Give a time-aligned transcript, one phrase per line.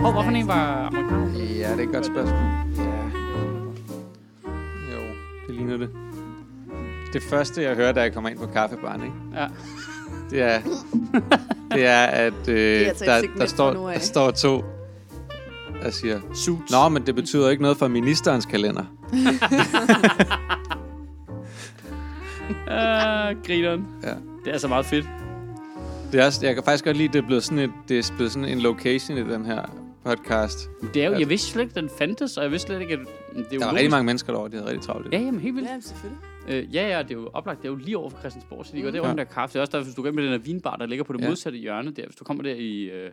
[0.00, 1.38] Hov, hvorfor en var amerikaner?
[1.38, 2.38] Ja, det er et godt spørgsmål.
[2.76, 3.02] Ja.
[4.92, 5.00] Jo,
[5.46, 5.90] det ligner det.
[7.12, 9.14] Det første, jeg hører, da jeg kommer ind på kaffebaren, ikke?
[9.34, 9.46] Ja.
[10.30, 10.60] det er,
[11.74, 14.64] det er at øh, altså et der, segment der, fra står, der står to,
[15.82, 16.72] der siger, Suits.
[16.72, 18.84] Nå, men det betyder ikke noget for ministerens kalender.
[22.66, 23.86] Uh, grineren.
[24.02, 24.12] Ja.
[24.44, 25.06] Det er så meget fedt.
[26.12, 27.98] Det er, også- jeg kan faktisk godt lide, at det er blevet sådan, et, det
[27.98, 29.62] er blevet sådan en location i den her
[30.04, 30.58] podcast.
[30.94, 32.98] Det er jo, jeg vidste slet ikke, den fandtes, og jeg vidste slet ikke, at
[32.98, 33.72] det er Der var logisk.
[33.74, 35.12] rigtig mange mennesker derovre, de havde rigtig travlt.
[35.12, 35.68] Ja, jamen helt vildt.
[35.68, 36.22] Ja, selvfølgelig.
[36.48, 37.58] Øh, ja, ja, det er jo oplagt.
[37.62, 38.92] Det er jo lige over for Christiansborg, så de går Mm.
[38.92, 39.16] derovre Ja.
[39.16, 39.52] der kaffe.
[39.52, 41.12] Det er også derfor, hvis du går ind med den der vinbar, der ligger på
[41.12, 41.28] det Ja.
[41.28, 42.06] modsatte hjørne der.
[42.06, 43.10] Hvis du kommer der i øh,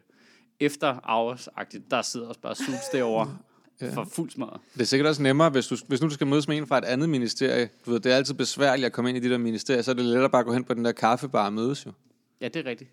[0.60, 1.48] efter hours
[1.92, 3.38] der sidder også bare suits derovre
[3.82, 3.90] Ja.
[3.94, 4.62] for fuld smadret.
[4.74, 6.78] Det er sikkert også nemmere, hvis, du, hvis nu du skal mødes med en fra
[6.78, 7.70] et andet ministerie.
[7.86, 9.96] Du ved, det er altid besværligt at komme ind i de der ministerier, så er
[9.96, 11.92] det lettere bare at gå hen på den der kaffebar og mødes jo.
[12.42, 12.90] Ja, det er rigtigt.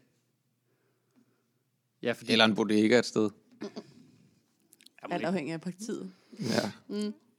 [2.03, 2.33] Ja, fordi...
[2.33, 3.31] Eller en bodega et sted.
[5.11, 6.11] Alt afhængig af partiet.
[6.41, 6.73] Ja,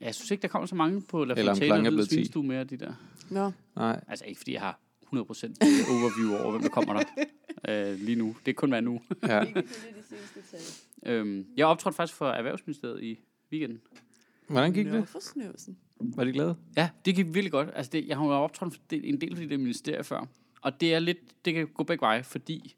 [0.01, 1.89] Ja, jeg synes ikke, der kommer så mange på La Eller om Fontæne klokken er
[1.89, 2.15] og blevet 10.
[2.15, 2.93] Svinstue mere, de der.
[3.29, 3.51] Nå.
[3.75, 4.03] nej.
[4.07, 7.03] Altså ikke, fordi jeg har 100% overview over, hvem der kommer der
[7.91, 8.35] øh, lige nu.
[8.45, 9.01] Det er kun hver nu.
[9.27, 9.43] Ja.
[11.05, 13.19] Øhm, jeg optrådte faktisk for Erhvervsministeriet i
[13.51, 13.81] weekenden.
[14.47, 15.07] Hvordan gik Nå, det?
[15.07, 15.77] for snøvsen.
[15.99, 16.55] Var de glade?
[16.77, 17.69] Ja, det gik virkelig godt.
[17.75, 20.27] Altså, det, jeg har jo optrådt for det- en del af de der ministerier før.
[20.61, 22.75] Og det er lidt, det kan gå begge veje, fordi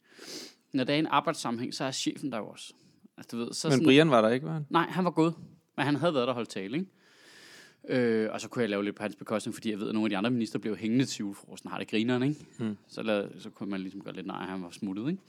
[0.74, 2.74] når der er en arbejdssammenhæng, så er chefen der jo også.
[3.18, 4.66] Altså, du ved, så Men sådan, Brian var der ikke, var han?
[4.70, 5.34] Nej, han var gået.
[5.78, 6.90] Men han havde været der og holdt tale, ikke?
[7.90, 10.06] Øh, og så kunne jeg lave lidt på hans bekostning, fordi jeg ved, at nogle
[10.06, 11.70] af de andre minister blev hængende til julefrokosten.
[11.72, 12.46] Har det grineren, ikke?
[12.60, 12.78] Hmm.
[12.88, 15.22] Så, lad, så kunne man ligesom gøre lidt nej, han var smuttet, ikke?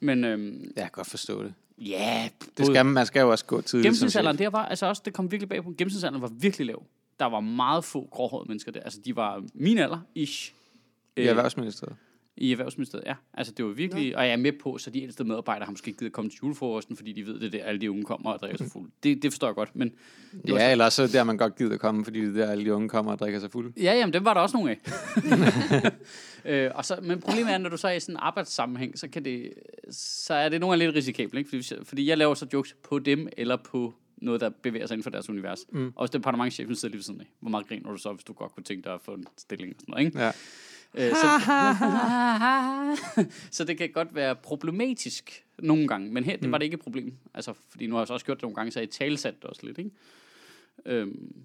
[0.00, 1.54] Men øhm, Jeg kan godt forstå det.
[1.78, 5.12] ja, Det skal, man skal jo også gå tidligt Gennemsnitsalderen, der var, altså også, det
[5.14, 5.74] kom virkelig bag på.
[5.78, 6.82] Gennemsnitsalderen var virkelig lav.
[7.18, 8.80] Der var meget få gråhårede mennesker der.
[8.80, 10.52] Altså, de var min alder, ish.
[11.16, 11.96] I Øh, Erhvervsministeriet.
[12.36, 13.14] I Erhvervsministeriet, ja.
[13.34, 14.16] Altså, det var virkelig...
[14.16, 16.30] Og jeg er med på, så de ældste medarbejdere har måske ikke givet at komme
[16.30, 18.70] til julefrokosten, fordi de ved, det er der, alle de unge kommer og drikker sig
[18.72, 18.90] fuld.
[19.02, 19.92] Det, det forstår jeg godt, men...
[20.46, 22.52] Det Ja, eller så er der man godt gider at komme, fordi det er der
[22.52, 23.72] alle de unge kommer og drikker sig fuld.
[23.76, 24.80] Ja, jamen, dem var der også nogle af.
[26.50, 29.08] øh, og så, men problemet er, når du så er i sådan en arbejdssammenhæng, så,
[29.08, 29.52] kan det,
[29.90, 31.38] så er det nogle gange lidt risikabelt.
[31.38, 31.50] Ikke?
[31.50, 35.02] Fordi, fordi jeg laver så jokes på dem, eller på noget, der bevæger sig inden
[35.02, 35.64] for deres univers.
[35.72, 35.92] Mm.
[35.96, 38.32] Og hvis departementchefen sidder lige ved siden af, hvor meget griner du så, hvis du
[38.32, 40.20] godt kunne tænke dig at få en stilling og sådan noget, ikke?
[40.20, 40.32] Ja.
[40.94, 41.26] Øh, så,
[43.56, 46.80] så det kan godt være problematisk nogle gange, men her, det var det ikke et
[46.80, 47.14] problem.
[47.34, 49.44] Altså, fordi nu har jeg så også gjort det nogle gange, så jeg talsat det
[49.44, 49.90] også lidt, ikke?
[50.86, 51.44] Øhm,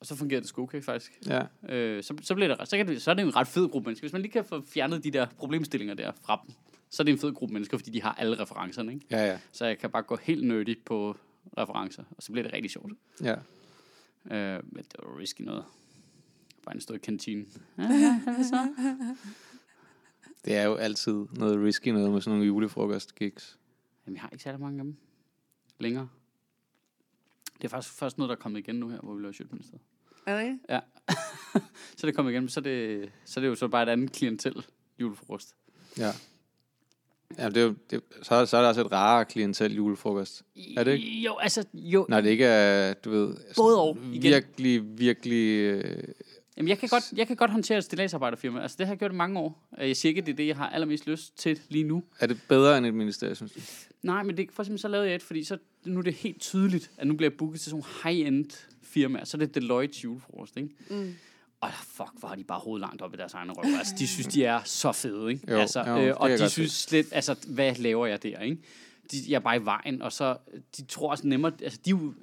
[0.00, 1.18] og så fungerer det sgu okay, faktisk.
[1.26, 1.42] Ja.
[1.68, 3.86] Øh, så, så, bliver det, så, kan det, så er det en ret fed gruppe
[3.86, 4.04] mennesker.
[4.04, 6.54] Hvis man lige kan få fjernet de der problemstillinger der fra dem,
[6.90, 9.06] så er det en fed gruppe mennesker, fordi de har alle referencerne, ikke?
[9.10, 9.38] Ja, ja.
[9.52, 11.16] Så jeg kan bare gå helt nerdy på
[11.58, 12.92] referencer, og så bliver det rigtig sjovt.
[13.22, 13.34] ja.
[14.30, 15.64] Øh, men det var risky noget.
[16.64, 17.46] Bare en stod i kantinen.
[20.44, 23.58] Det er jo altid noget risky noget med sådan nogle julefrokost-gigs.
[24.06, 24.96] Jamen, jeg har ikke særlig mange af dem
[25.78, 26.08] længere.
[27.56, 29.82] Det er faktisk først noget, der er kommet igen nu her, hvor vi laver Sjøtministeriet.
[30.26, 30.58] Er det ikke?
[30.68, 30.80] Ja.
[31.96, 33.88] så er det kommet igen, så er det, så er det jo så bare et
[33.88, 34.66] andet klientel
[34.98, 35.54] julefrokost.
[35.98, 36.10] Ja.
[37.38, 40.42] Ja, det er jo, det, så, er, så er der også et rarere klientel julefrokost.
[40.76, 41.20] Er det ikke?
[41.20, 42.06] Jo, altså, jo.
[42.08, 43.36] Nej, det ikke er, du ved...
[43.56, 44.22] Både og, igen.
[44.22, 45.60] Virkelig, virkelig...
[45.60, 46.04] Øh,
[46.60, 48.60] Jamen, jeg kan, godt, jeg kan godt håndtere et stilladsarbejderfirma.
[48.62, 49.68] Altså, det har jeg gjort i mange år.
[49.80, 52.02] Øh, Jeg siger ikke, det er det, jeg har allermest lyst til lige nu.
[52.20, 53.60] er det bedre end et ministerie, synes du?
[54.02, 56.40] Nej, men det, for eksempel så lavede jeg et, fordi så, nu er det helt
[56.40, 59.24] tydeligt, at nu bliver jeg booket til sådan nogle high-end firmaer.
[59.24, 60.68] Så er det Deloitte julefrokost, ikke?
[60.90, 61.14] Mm.
[61.60, 63.78] Og fuck, hvor har de bare hovedet langt op i deres egne røv.
[63.78, 65.52] Altså, de synes, de er så fede, ikke?
[65.52, 68.58] Jo, altså, jo, det øh, og de synes slet, altså, hvad laver jeg der, ikke?
[69.12, 70.36] De, jeg er bare i vejen, og så,
[70.76, 72.14] de tror også nemmere, altså, de er jo,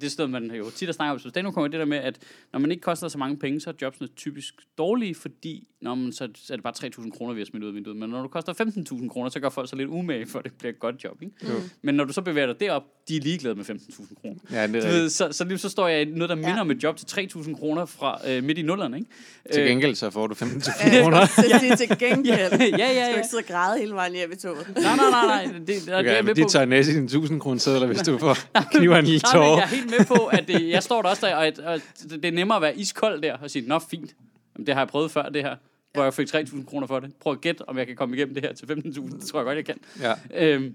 [0.00, 1.98] det stod man jo tit at snakke om, så det nu kommer det der med,
[1.98, 2.18] at
[2.52, 6.12] når man ikke koster så mange penge, så er jobsene typisk dårlige, fordi når man,
[6.12, 6.72] så, er det bare
[7.04, 7.96] 3.000 kroner, vi har smidt ud af vinduet.
[7.96, 8.52] Men når du koster
[8.92, 11.22] 15.000 kroner, så gør folk så lidt umage, for at det bliver et godt job.
[11.22, 11.34] Ikke?
[11.48, 11.54] Jo.
[11.82, 14.36] Men når du så bevæger dig derop, de er ligeglade med 15.000 kroner.
[14.50, 15.12] Ja, det Du er ved, rigtigt.
[15.12, 16.60] så, så, lige så står jeg i noget, der minder Ja.
[16.60, 18.96] om et job til 3.000 kroner fra øh, midt i nullerne.
[18.98, 19.10] Ikke?
[19.52, 21.20] Til Øh, gengæld så får du 15.000 Ja, kroner.
[21.36, 22.26] det er til gengæld.
[22.28, 23.16] ja, ja, Skal du ja.
[23.16, 24.68] ikke sidde og græde hele vejen hjem i toget?
[24.74, 25.58] Nej, nej, nej, nej.
[25.66, 28.36] Det, Okay, det er med men de tager dine 1000 kroner sædler, hvis du får
[28.72, 29.66] kniver en lille tårer.
[29.76, 32.24] Helt med på, at det, jeg står der også der, og, at, og det det
[32.24, 34.14] er nemmere at være iskold der og sige, nå fint,
[34.56, 35.56] Jamen, det har jeg prøvet før, det her.
[35.92, 37.14] Hvor jeg fik 3.000 kroner for det.
[37.16, 39.16] Prøv at gætte, om jeg kan komme igennem det her til 15.000.
[39.16, 39.78] Det tror jeg godt, jeg kan.
[40.00, 40.14] Ja.
[40.34, 40.74] Øhm,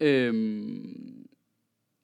[0.00, 1.26] øhm,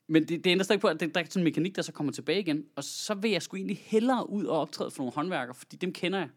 [0.08, 1.92] men det, det ændrer stadig på, at det, der er sådan en mekanik, der så
[1.92, 2.64] kommer tilbage igen.
[2.76, 5.92] Og så vil jeg sgu egentlig hellere ud og optræde for nogle håndværkere, fordi dem
[5.92, 6.28] kender jeg.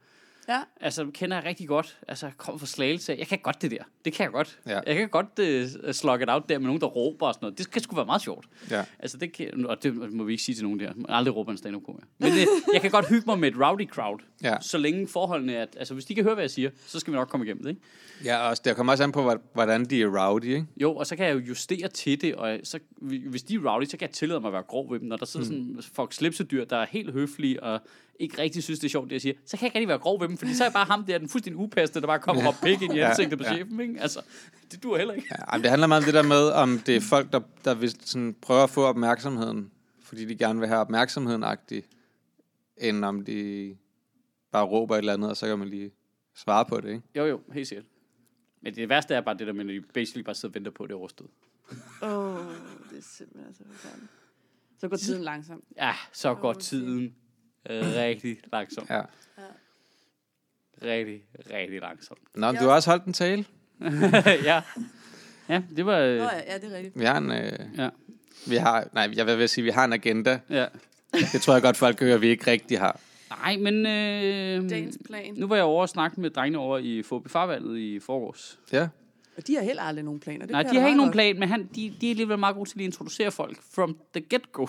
[0.49, 0.59] Ja.
[0.81, 1.97] Altså, kender jeg rigtig godt.
[2.07, 3.15] Altså, jeg kommer fra Slagelse.
[3.19, 3.83] Jeg kan godt det der.
[4.05, 4.59] Det kan jeg godt.
[4.67, 4.79] Ja.
[4.87, 5.39] Jeg kan godt
[5.85, 7.57] uh, slugge it out der med nogen, der råber og sådan noget.
[7.57, 8.47] Det kan sgu være meget sjovt.
[8.71, 8.83] Ja.
[8.99, 10.93] Altså, det kan, og det må vi ikke sige til nogen der.
[10.95, 11.83] Man aldrig råber en stand up
[12.17, 14.19] Men det, jeg kan godt hygge mig med et rowdy crowd.
[14.43, 14.55] Ja.
[14.61, 15.65] Så længe forholdene er...
[15.77, 17.69] Altså, hvis de kan høre, hvad jeg siger, så skal vi nok komme igennem det,
[17.69, 17.81] ikke?
[18.25, 20.65] Ja, også, det kommer også an på, hvor- hvordan de er rowdy, ikke?
[20.81, 23.85] Jo, og så kan jeg jo justere til det, og så, hvis de er rowdy,
[23.85, 25.07] så kan jeg tillade mig at være grov ved dem.
[25.07, 25.51] Når der sidder mm.
[25.81, 27.79] sådan folk slipsedyr, der er helt høflige, og
[28.19, 29.97] ikke rigtig synes, det er sjovt, det jeg siger, så kan jeg ikke rigtig være
[29.97, 32.19] grov ved dem, fordi så er jeg bare ham der, den fuldstændig upassende, der bare
[32.19, 33.53] kommer og pik ind i ansigtet på ja.
[33.55, 34.01] chefen, ikke?
[34.01, 34.21] Altså,
[34.71, 35.27] det dur heller ikke.
[35.51, 37.95] Ja, det handler meget om det der med, om det er folk, der, der vil
[38.05, 39.71] sådan prøve at få opmærksomheden,
[40.03, 41.83] fordi de gerne vil have opmærksomheden agtig,
[42.77, 43.75] end om de
[44.51, 45.91] bare råber et eller andet, og så kan man lige
[46.35, 47.01] svare på det, ikke?
[47.15, 47.85] Jo, jo, helt sikkert.
[48.61, 50.71] Men det værste er bare det der med, at de basically bare sidder og venter
[50.71, 51.29] på, at det er overstået.
[52.01, 52.45] Åh, oh,
[52.91, 54.11] det er simpelthen så forfærdeligt.
[54.79, 55.63] Så går tiden langsomt.
[55.77, 56.61] Ja, så går Okay.
[56.61, 57.15] tiden
[57.69, 58.89] øh, rigtig langsomt.
[58.89, 59.01] Ja.
[60.83, 61.23] Rigtig,
[61.53, 62.19] rigtig langsomt.
[62.35, 62.61] Nå, men Ja.
[62.61, 63.45] du har også holdt en tale.
[64.49, 64.61] ja.
[65.49, 65.99] Ja, det var...
[65.99, 66.99] Nå Øh, ja, ja, det er rigtigt.
[66.99, 67.89] Vi har en, øh, ja.
[68.47, 70.39] vi har, nej, jeg vil sige, vi har en agenda.
[70.49, 70.65] ja.
[71.33, 72.99] Det tror jeg godt, folk kan høre, vi ikke rigtig har.
[73.29, 73.75] Nej, men...
[73.85, 75.33] Øh, Dagens plan.
[75.33, 78.59] Nu var jeg over og snakke med drengene over i Fobi Farvalget i forgårs.
[78.71, 78.87] Ja,
[79.37, 80.39] Og de har heller aldrig nogen planer.
[80.45, 82.69] Det Nej, de har ikke nogen plan, men han, de, de er alligevel meget gode
[82.69, 84.63] til at introducere folk from the get-go.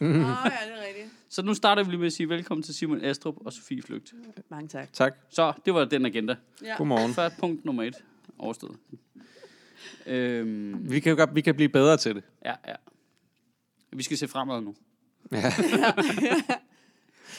[0.00, 1.08] Åh, ja, det er rigtigt.
[1.28, 4.12] Så nu starter vi lige med at sige velkommen til Simon Astrup og Sofie Flygt.
[4.50, 4.92] Mange tak.
[4.92, 5.14] tak.
[5.28, 6.36] Så det var den agenda.
[6.64, 6.76] Ja.
[6.76, 7.12] Godmorgen.
[7.14, 7.94] Først punkt nummer et.
[8.38, 8.76] Overstået.
[10.06, 12.22] Øhm, Vi kan jo godt, vi kan blive bedre til det.
[12.44, 12.74] ja, ja.
[13.92, 14.74] Vi skal se fremad nu.
[15.32, 15.42] Ja.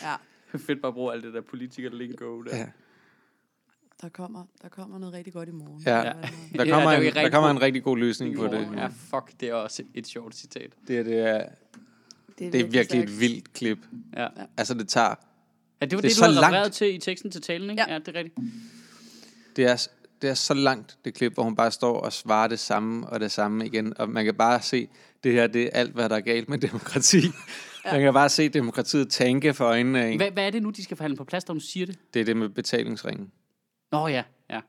[0.04, 0.16] Ja,
[0.68, 2.58] Fedt bare at bruge alt det der politiker lingo der.
[2.58, 2.66] ja.
[4.02, 5.84] der kommer, der kommer noget rigtig godt i morgen.
[5.86, 5.98] Ja.
[5.98, 6.04] Ja.
[6.04, 6.12] Der
[6.66, 8.68] Ja, kommer, der er en, der rigtig kommer god- en rigtig god løsning på det.
[8.76, 10.74] Ja, fuck, det er også et sjovt citat.
[10.88, 11.46] Det, er- det, er,
[12.40, 13.10] det er virkelig stærkt.
[13.10, 13.78] et vildt klip.
[14.18, 14.28] Ja.
[14.58, 15.16] Altså, det tager...
[15.82, 16.54] Ja, det var Det er det, så du havde langt.
[16.56, 17.84] refereret til i teksten til talen, ikke?
[17.88, 17.94] Ja.
[17.94, 18.38] Ja, det er rigtigt.
[19.56, 19.88] Det er,
[20.22, 23.20] det er så langt, det klip, hvor hun bare står og svarer det samme og
[23.20, 23.98] det samme igen.
[23.98, 24.90] Og man kan bare se,
[25.24, 27.22] det her det er alt, hvad der er galt med demokrati.
[27.86, 27.92] Ja.
[27.92, 30.18] Man kan bare se demokratiet tænke for øjnene af en.
[30.18, 31.98] Hvad, hvad er det nu, de skal forhandle på plads, da hun siger det?
[32.14, 33.32] Det er det med betalingsringen,
[33.92, 34.60] Nå ja, ja.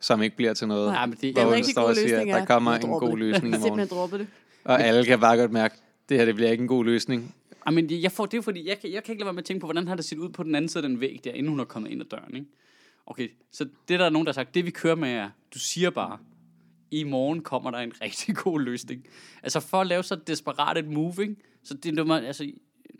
[0.00, 0.92] som ikke bliver til noget.
[0.92, 2.44] Nej, men det, Det er Hvor en rigtig god siger, løsning, der ja.
[2.44, 3.18] kommer Jeg en god det.
[3.18, 3.78] løsning i morgen.
[3.88, 4.26] Simpelthen det.
[4.64, 5.74] Og alle kan bare godt mærke,
[6.08, 7.34] det her det bliver ikke en god løsning.
[7.66, 9.46] Ja, men jeg får, det fordi, jeg, kan- jeg kan ikke lade være med at
[9.46, 11.30] tænke på, hvordan har det set ud på den anden side af den væg der,
[11.32, 12.46] inden hun er kommet ind ad døren, ikke?
[13.06, 15.58] Okay, så det der er nogen, der har sagt, det vi kører med er, du
[15.58, 16.18] siger bare,
[16.90, 19.04] i morgen kommer der en rigtig god løsning.
[19.42, 21.36] Altså for at lave så desperat et move, ikke?
[21.64, 22.50] Så det, må, altså,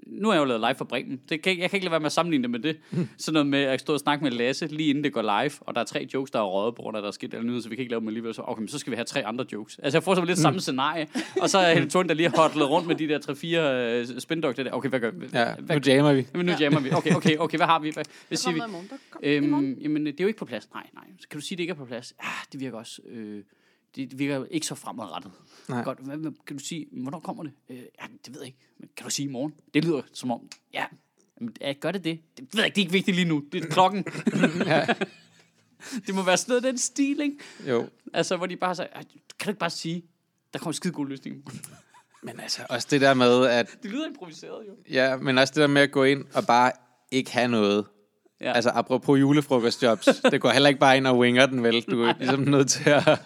[0.08, 1.20] nu har jeg jo lavet live for Bremen.
[1.28, 2.76] Det kan, jeg kan ikke lade være med at sammenligne det med det.
[3.18, 5.74] Sådan noget med at stå og snakke med Lasse, lige inden det går live, og
[5.74, 7.62] der er tre jokes, der er røget på grund af, der er sket alle nyheder,
[7.62, 8.34] så vi kan ikke lave dem alligevel.
[8.34, 9.78] Så, okay, men så skal vi have tre andre jokes.
[9.78, 11.08] Altså jeg får så lidt samme scenarie,
[11.40, 14.18] og så er Helle Thorne, der lige har hotlet rundt med de der tre-fire uh,
[14.18, 14.70] spindokter der.
[14.70, 15.26] Okay, hvad gør vi?
[15.32, 16.26] Ja, hvad, nu jammer vi.
[16.34, 16.90] Jamen, nu jammer vi.
[16.92, 17.90] Okay, okay, okay, hvad har vi?
[17.90, 18.60] Hvad, hvad siger vi?
[18.60, 18.88] kommer noget i morgen.
[18.90, 19.70] Der kommer i morgen.
[19.72, 20.68] Øhm, jamen, det er jo ikke på plads.
[20.74, 21.04] Nej, nej.
[21.20, 22.14] Så kan du sige, at det ikke er på plads?
[22.22, 23.02] Ja, det virker også...
[23.10, 23.42] Øh,
[24.04, 25.32] det virker ikke så fremadrettet.
[25.68, 25.82] Nej.
[25.84, 27.52] Godt, hvad, hvad, kan du sige, hvornår kommer det?
[27.68, 28.58] Øh, ja, det ved jeg ikke.
[28.78, 29.54] Men kan du sige i morgen?
[29.74, 30.40] Det lyder som om,
[30.74, 30.84] ja,
[31.40, 32.20] jamen, ja, gør det det?
[32.36, 33.44] Det ved jeg ikke, det er ikke vigtigt lige nu.
[33.52, 34.04] Det er klokken.
[34.66, 34.86] Ja.
[36.06, 37.36] det må være sådan noget den stil, ikke?
[37.68, 37.88] Jo.
[38.12, 39.02] Altså, hvor de bare siger, "Ej,
[39.38, 40.04] kan du ikke bare sige,
[40.52, 41.44] der kommer en skide god løsning.
[42.22, 44.72] Men altså, også det der med, at det lyder improviseret, jo.
[44.90, 46.72] Ja, men også det der med at gå ind og bare
[47.10, 47.86] ikke have noget.
[48.40, 48.52] Ja.
[48.52, 51.82] Altså, apropos julefrokostjobs, det går heller ikke bare ind og winger den, vel?
[51.82, 53.18] Du er ligesom nødt til at,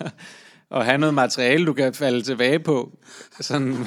[0.73, 2.99] at have noget materiale, du kan falde tilbage på.
[3.41, 3.77] Sådan,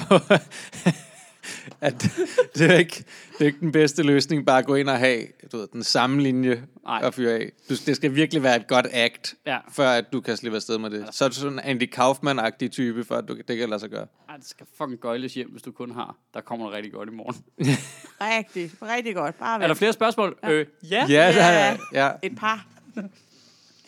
[1.80, 2.06] at
[2.54, 5.26] det, er ikke, det er ikke den bedste løsning, bare at gå ind og have
[5.52, 7.00] du ved, den samme linje Nej.
[7.02, 7.52] at fyre af.
[7.68, 9.58] Du, det skal virkelig være et godt act, Ja.
[9.72, 11.06] før at du kan slippe afsted med det.
[11.10, 13.90] Så er du sådan en Andy Kaufman-agtig type, for at du, det kan lade sig
[13.90, 14.06] gøre.
[14.28, 16.16] Ej, det skal fucking gøjles hjem, hvis du kun har.
[16.34, 17.44] Der kommer noget rigtig godt i morgen.
[18.20, 19.38] Rigtig, rigtig godt.
[19.38, 20.38] Bare Er der flere spørgsmål?
[20.42, 20.50] Ja.
[20.50, 21.06] Øh, ja.
[21.08, 21.76] Ja, Ja.
[21.92, 22.10] ja, ja.
[22.22, 22.66] Et par.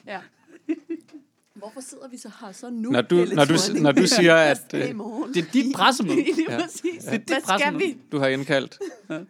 [0.06, 0.18] ja.
[1.58, 2.90] Hvorfor sidder vi så her så nu?
[2.90, 4.80] Når du- når du- når du siger, at, øh?
[4.80, 4.90] Det
[5.46, 6.24] er dit pressemøde.
[6.48, 6.60] Ja.
[6.62, 7.04] præcis.
[7.04, 7.98] Det er dit Hvad skal vi?
[8.12, 8.78] du har indkaldt.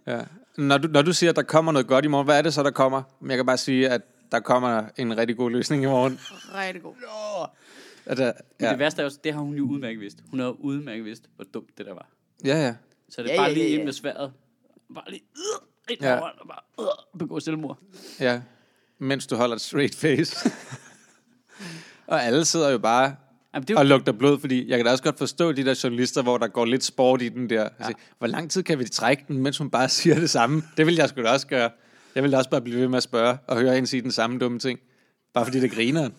[0.06, 0.20] Ja.
[0.56, 2.54] Når, du, når du siger, at der kommer noget godt i morgen, hvad er det
[2.54, 3.02] så, der kommer?
[3.20, 4.00] Men Jeg kan bare sige, at
[4.32, 6.20] der kommer en rigtig god løsning i morgen.
[6.54, 6.94] Rigtig god.
[8.16, 8.70] Der, Men ja.
[8.70, 10.18] det værste er også, det har hun jo udmærket vidst.
[10.30, 12.08] Hun har jo udmærket vidst, hvor dumt det der var.
[12.44, 12.74] ja, ja.
[13.08, 13.84] Så det er Ja, bare ja, lige ja, ind ja.
[13.84, 14.32] med sværet.
[14.94, 16.14] Bare lige øh, ind Ja.
[16.14, 16.60] og bare
[17.14, 17.78] øh, begå selvmord.
[18.20, 18.40] ja.
[18.98, 20.50] Mens du holder et straight face.
[22.08, 23.14] og alle sidder jo bare
[23.54, 25.64] Jamen, det er og jo, lugter blod, fordi jeg kan da også godt forstå de
[25.64, 27.62] der journalister, hvor der går lidt sport i den der.
[27.62, 27.68] Ja.
[27.78, 30.62] Altså, hvor lang tid kan vi trække den, mens hun bare siger det samme?
[30.76, 31.70] Det vil jeg sgu da også gøre.
[32.14, 34.12] Jeg vil da også bare blive ved med at spørge og høre hende sige den
[34.12, 34.80] samme dumme ting.
[35.34, 36.10] Bare fordi det griner.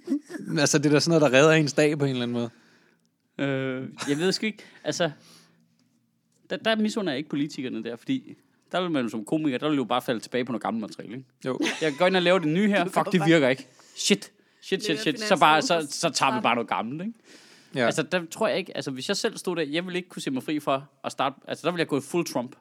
[0.60, 2.50] altså, det er da sådan noget, der redder ens dag på en eller anden måde.
[3.38, 5.10] øh, jeg ved sgu ikke, altså,
[6.50, 8.36] der, der misunder jeg ikke politikerne der, fordi
[8.72, 10.80] der vil man jo som komiker, der vil jo bare falde tilbage på noget gammelt
[10.80, 11.28] materiale, ikke?
[11.46, 11.60] Jo.
[11.82, 13.66] Jeg går ind og laver det nye her, fuck, det virker ikke.
[13.96, 15.20] Shit, shit, shit, shit.
[15.20, 17.12] Så, bare, så, så tager vi bare noget gammelt, ikke?
[17.74, 17.80] Ja.
[17.80, 17.86] Ja.
[17.86, 20.22] Altså, der tror jeg ikke, altså hvis jeg selv stod der, jeg ville ikke kunne
[20.22, 22.56] se mig fri for at starte, altså der ville jeg gå full Trump.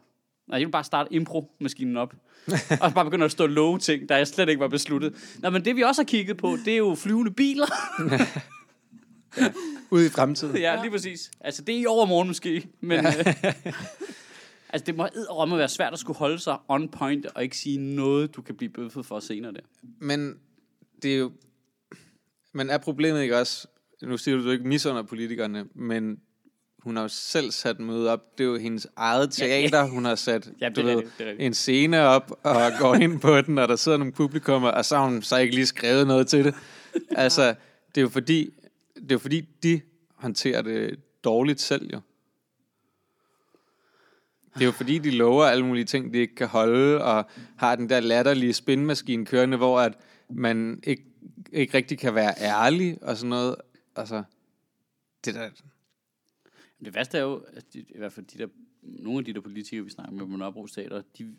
[0.48, 2.14] Nej, jeg vil bare starte impro-maskinen op.
[2.82, 5.38] og bare begynde at stå og love ting, der jeg slet ikke var besluttet.
[5.40, 7.68] Nå, men det vi også har kigget på, det er jo flyvende biler.
[9.92, 10.58] Ude i fremtiden.
[10.58, 11.32] ja, lige præcis.
[11.40, 12.68] Altså, det er i overmorgen måske.
[12.82, 13.14] Men, øh,
[14.74, 17.78] altså, det må edderomme være svært at skulle holde sig on point og ikke sige
[17.78, 19.60] noget, du kan blive bøffet for senere der.
[20.00, 20.40] Men
[21.04, 21.32] det er jo...
[22.54, 23.68] Men er problemet ikke også...
[24.02, 26.20] Nu siger du, du ikke misunder politikerne, men
[26.80, 28.38] hun har jo selv sat møde op.
[28.38, 31.40] Det er jo hendes eget teater, hun har sat Ja, du det ved, det rigtigt.
[31.40, 34.98] en scene op og går ind på den, og der sidder nogle publikummer, og så
[34.98, 36.56] har hun så ikke lige skrevet noget til det.
[37.12, 37.56] Altså,
[37.96, 38.54] det er jo fordi,
[38.96, 39.82] det er jo fordi de
[40.16, 42.00] håndterer det dårligt selv jo.
[44.54, 47.26] Det er jo fordi, de lover alle mulige ting, de ikke kan holde, og
[47.58, 49.94] har den der latterlige spinmaskine kørende, hvor at
[50.30, 51.04] man ikke,
[51.52, 53.56] ikke rigtig kan være ærlig og sådan noget.
[53.96, 54.24] Altså,
[55.26, 55.50] det der...
[56.86, 58.48] Det værste er jo, at de, i hvert fald de der,
[58.82, 61.36] nogle af de der politikere, vi snakker med på Nørrebro Teater, de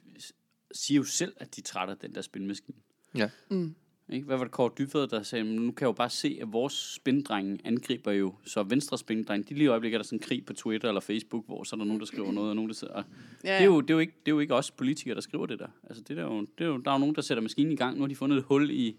[0.73, 2.79] siger jo selv, at de trætter den der spinmaskine.
[3.15, 3.31] Ja.
[3.51, 3.75] Mm.
[4.13, 4.27] Ikke?
[4.27, 6.53] Hvad var det Kåre Dybvad, der sagde, "Men nu kan jeg jo bare se, at
[6.53, 10.23] vores spindrenge angriber jo, så venstre spindrenge, de lige i øjeblikket er der sådan en
[10.23, 12.69] krig på Twitter eller Facebook, hvor så er der nogen, der skriver noget, og nogen,
[12.69, 12.95] der sidder.
[12.95, 13.05] og
[13.45, 15.21] Ja, Det er, jo, det, er jo ikke, det er jo ikke os politikere, der
[15.21, 15.69] skriver det der.
[15.85, 17.77] Altså, det er jo, det er jo, der er jo nogen, der sætter maskinen i
[17.77, 17.97] gang.
[17.97, 18.97] Nu har de fundet et hul i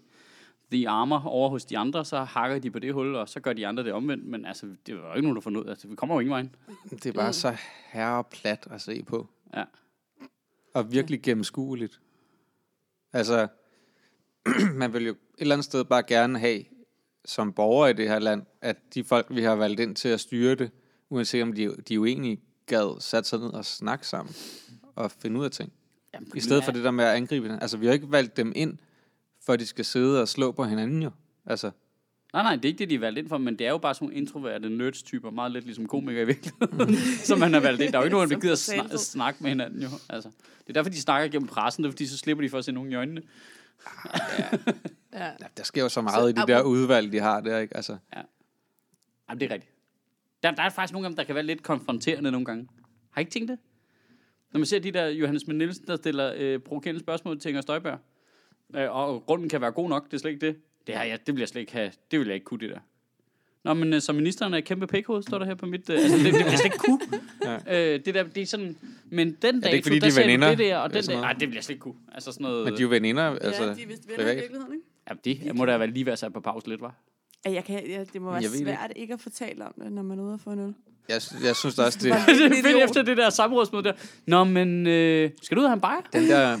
[0.72, 3.52] The Armor over hos de andre, så hakker de på det hul, og så gør
[3.52, 4.24] de andre det omvendt.
[4.24, 5.68] Men altså, det er jo ikke nogen, der noget.
[5.68, 6.46] Altså, vi kommer jo ingen vej.
[6.90, 7.32] Det er bare mm.
[7.32, 9.28] så herreplat at se på.
[9.54, 9.64] Ja.
[10.74, 12.00] Og virkelig gennemskueligt.
[13.12, 13.48] Altså,
[14.80, 16.64] man vil jo et eller andet sted bare gerne have,
[17.24, 20.20] som borger i det her land, at de folk, vi har valgt ind til at
[20.20, 20.70] styre det,
[21.10, 24.34] uanset om de, de jo egentlig gad sat sig ned og snakke sammen
[24.94, 25.72] og finde ud af ting.
[26.14, 27.58] Jamen, I stedet for det der med at angribe.
[27.60, 28.78] Altså, vi har ikke valgt dem ind,
[29.46, 31.10] for at de skal sidde og slå på hinanden jo.
[31.46, 31.70] Altså,
[32.32, 33.78] Nej, nej, det er ikke det, de er valgt ind for, men det er jo
[33.78, 36.96] bare sådan nogle introverte nerds-typer, meget lidt ligesom komikere i virkeligheden,
[37.28, 37.92] som man har valgt ind.
[37.92, 39.88] Der er jo ikke nogen, der gider snak, snakke med hinanden, jo.
[40.08, 40.30] Altså,
[40.60, 42.64] det er derfor, de snakker gennem pressen, det er fordi, så slipper de for at
[42.64, 43.22] se nogen i øjnene.
[44.14, 44.48] Ja.
[45.24, 47.76] ja, der sker jo så meget Så i de der udvalg, de har der, ikke?
[47.76, 47.96] Altså,
[49.28, 49.72] Jamen, det er rigtigt.
[50.42, 52.68] Der, der er faktisk nogle af dem, der kan være lidt konfronterende nogle gange.
[53.10, 53.58] Har I ikke tænkt det?
[54.52, 57.62] Når man ser de der Johannes Schmidt Nielsen, der stiller øh, provokerende spørgsmål til Inger
[57.62, 57.98] Støjberg,
[58.74, 60.56] øh, og grunden kan være god nok, det er slet ikke det.
[60.86, 61.92] Det, har jeg, det vil jeg slet ikke have.
[62.10, 62.78] Det vil jeg ikke kunne, det der.
[63.64, 65.90] Nå, men øh, så ministeren er et kæmpe pækhoved, står der her på mit...
[65.90, 67.00] Øh, altså, det, det vil jeg slet ikke kunne.
[67.66, 67.94] ja.
[67.94, 68.76] øh, det, der, det er sådan...
[69.10, 71.22] Men den dag, ikke, fordi de der er sagde det der, og den noget?
[71.22, 71.94] Nej, det vil jeg slet ikke kunne.
[72.12, 72.64] Altså sådan noget...
[72.64, 74.36] men de er jo veninder, altså, ja, de er vist venner i privat.
[74.36, 75.36] virkeligheden, ikke?
[75.36, 76.94] Ja, det må da være lige være sat på pause lidt, var.
[77.46, 79.92] Ja, jeg kan, ja, det må være Jeg ved svært ikke at fortælle om det,
[79.92, 80.74] når man er ude og få en øl.
[81.08, 83.92] Jeg, jeg synes da også, det, det er fedt efter det der samrådsmøde der.
[84.26, 86.00] Nå, men øh, skal du ud og have en bajer?
[86.12, 86.60] den der,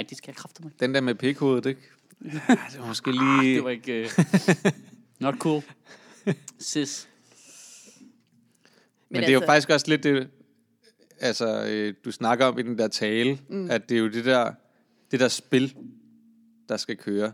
[0.00, 0.72] Nej, det skal jeg kræfte mig.
[0.80, 1.80] den der med pikhovedet, ikke?
[2.48, 3.22] Ja, det var måske lige...
[3.22, 4.08] Ah, Det var ikke...
[4.18, 4.72] Uh,
[5.24, 5.62] not cool.
[6.58, 7.08] Sis.
[7.98, 8.06] Men,
[9.10, 10.28] Men det er jo faktisk også lidt det,
[11.20, 13.70] altså, øh, du snakker om i den der tale, mm.
[13.70, 14.52] at det er jo det der,
[15.10, 15.76] det der spil,
[16.68, 17.32] der skal køre,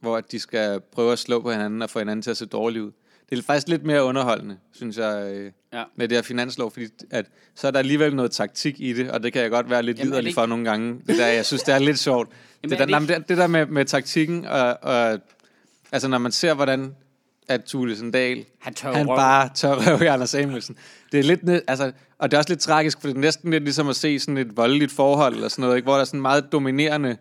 [0.00, 2.46] hvor at de skal prøve at slå på hinanden og få hinanden til at se
[2.46, 2.92] dårligt ud.
[3.30, 5.82] Det er faktisk lidt mere underholdende, synes jeg, øh, Ja.
[5.96, 9.22] med det her finanslov, fordi at, så er der alligevel noget taktik i det, og
[9.22, 11.00] det kan jeg godt være lidt er liderlig ikke- for nogle gange.
[11.06, 12.28] Det der, jeg synes, det er lidt sjovt.
[12.62, 15.18] Jamen, det, er der, det nej, det, det der med, med taktikken, og, og
[15.92, 16.94] altså når man ser, hvordan
[17.48, 19.16] at Thulesen Dahl, Han han røv.
[19.16, 20.76] bare tør røve i Anders Samuelsen.
[21.12, 23.64] Det er lidt, altså, og det er også lidt tragisk, for det er næsten lidt
[23.64, 25.86] ligesom at se sådan et voldeligt forhold, eller sådan noget, ikke?
[25.86, 27.16] hvor der er sådan en meget dominerende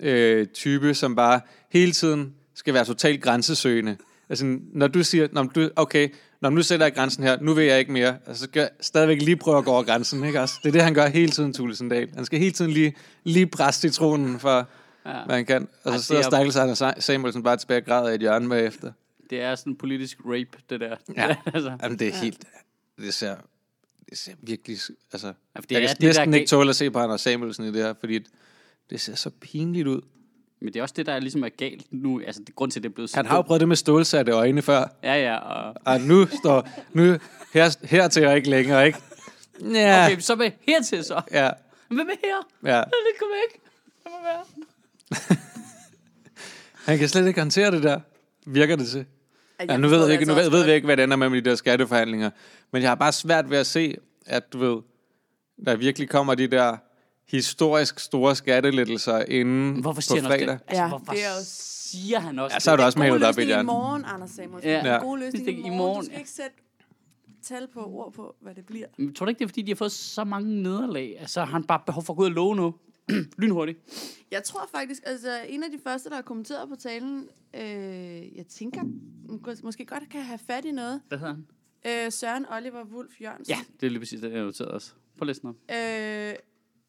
[0.00, 1.40] øh, type, som bare
[1.72, 3.96] hele tiden skal være totalt grænsesøgende.
[4.28, 6.08] Altså, når du siger, når du, okay,
[6.40, 8.70] når nu sætter jeg grænsen her, nu vil jeg ikke mere, altså, så skal jeg
[8.80, 10.54] stadigvæk lige prøve at gå over grænsen, ikke også?
[10.62, 12.10] Det er det, han gør hele tiden, Thulesen Dahl.
[12.14, 12.94] Han skal hele tiden lige,
[13.24, 14.68] lige presse citronen for,
[15.06, 15.24] Ja.
[15.26, 15.68] hvad han kan.
[15.84, 18.92] Og så sidder er- Stakkels Anders Samuelsen bare tilbage og græder i et hjørne bagefter.
[19.30, 20.96] Det er sådan en politisk rape, det der.
[21.16, 21.36] Ja.
[21.54, 22.44] altså, Jamen, det er helt...
[23.00, 23.36] Det ser,
[24.10, 24.78] det ser virkelig...
[25.12, 26.98] Altså, Ja, det jeg er kan det, der næsten er ikke tåle at se på
[26.98, 28.18] Anders Samuelsen i det her, fordi
[28.90, 30.00] det ser så pinligt ud.
[30.60, 32.20] men det er også det, der er ligesom er galt nu.
[32.26, 33.76] Altså, det, grund til, at det er blevet så Han har jo prøvet det med
[33.76, 35.36] stålsatte øjne før, Ja, ja.
[35.36, 36.68] Og, og nu står...
[36.92, 37.18] Nu,
[37.54, 38.98] her, hertil og ikke længere, ikke?
[39.74, 41.20] Ja, okay, så med hertil så.
[41.32, 41.50] ja,
[41.88, 42.70] Hvem er her?
[42.74, 42.78] ja.
[42.80, 43.60] Det kom væk.
[44.04, 44.44] Det må være.
[46.86, 48.00] Han kan slet ikke håndtere det der.
[48.46, 49.04] Virker det til?
[49.68, 51.42] Ja, nu ved jeg ikke, nu ved, ved vi ikke, hvad det ender med med
[51.42, 52.30] de der skatteforhandlinger.
[52.72, 53.96] Men jeg har bare svært ved at se,
[54.26, 54.82] at du ved,
[55.66, 56.76] der virkelig kommer de der
[57.30, 60.54] historisk store skattelettelser inden Hvorfor på siger han også fredag.
[60.54, 60.60] det?
[60.66, 62.80] Altså, Ja, hvorfor det er siger han også Ja, så er det?
[62.82, 64.70] du også Den gode op i løsning i morgen, Anders Samuelsen.
[64.70, 64.86] Ja.
[64.86, 64.92] Ja.
[64.94, 65.76] Den gode løsning Det i er i morgen.
[65.78, 66.56] morgen, Du skal ikke sætte
[67.42, 68.86] tal på ord på, hvad det bliver.
[68.98, 71.16] Men tror du ikke, det er, fordi de har fået så mange nederlag?
[71.20, 72.74] Altså, har han bare behov for at gå ud og love nu?
[73.38, 73.78] Lynhurtigt.
[74.30, 78.46] Jeg tror faktisk, altså en af de første, der har kommenteret på talen, øh, jeg
[78.48, 78.80] tænker,
[79.28, 81.00] mås- måske godt kan have fat i noget.
[81.08, 81.46] Hvad hedder han?
[82.06, 83.54] Øh, Søren Oliver Wulf Jørgensen.
[83.54, 84.92] Ja, det er lige præcis det, jeg noterede også.
[85.18, 85.54] På listen op.
[85.76, 86.34] Øh,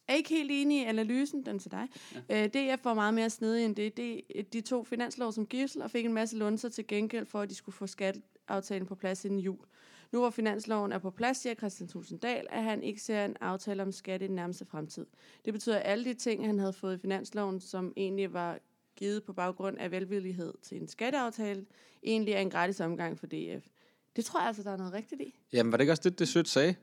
[0.09, 1.87] er ikke helt enig i analysen, den til dig.
[2.29, 2.43] Ja.
[2.43, 3.97] Øh, DF var meget mere snedig end det.
[3.97, 4.21] det.
[4.53, 7.55] De tog finanslov som gissel og fik en masse lunser til gengæld for, at de
[7.55, 9.65] skulle få skatteaftalen på plads inden jul.
[10.11, 13.83] Nu hvor finansloven er på plads, siger Christian Tulsendal, at han ikke ser en aftale
[13.83, 15.05] om skat i den nærmeste fremtid.
[15.45, 18.59] Det betyder, at alle de ting, han havde fået i finansloven, som egentlig var
[18.95, 21.65] givet på baggrund af velvillighed til en skatteaftale,
[22.03, 23.65] egentlig er en gratis omgang for DF.
[24.15, 25.35] Det tror jeg altså, der er noget rigtigt i.
[25.53, 26.75] Jamen, var det ikke også det, det Sødt sagde?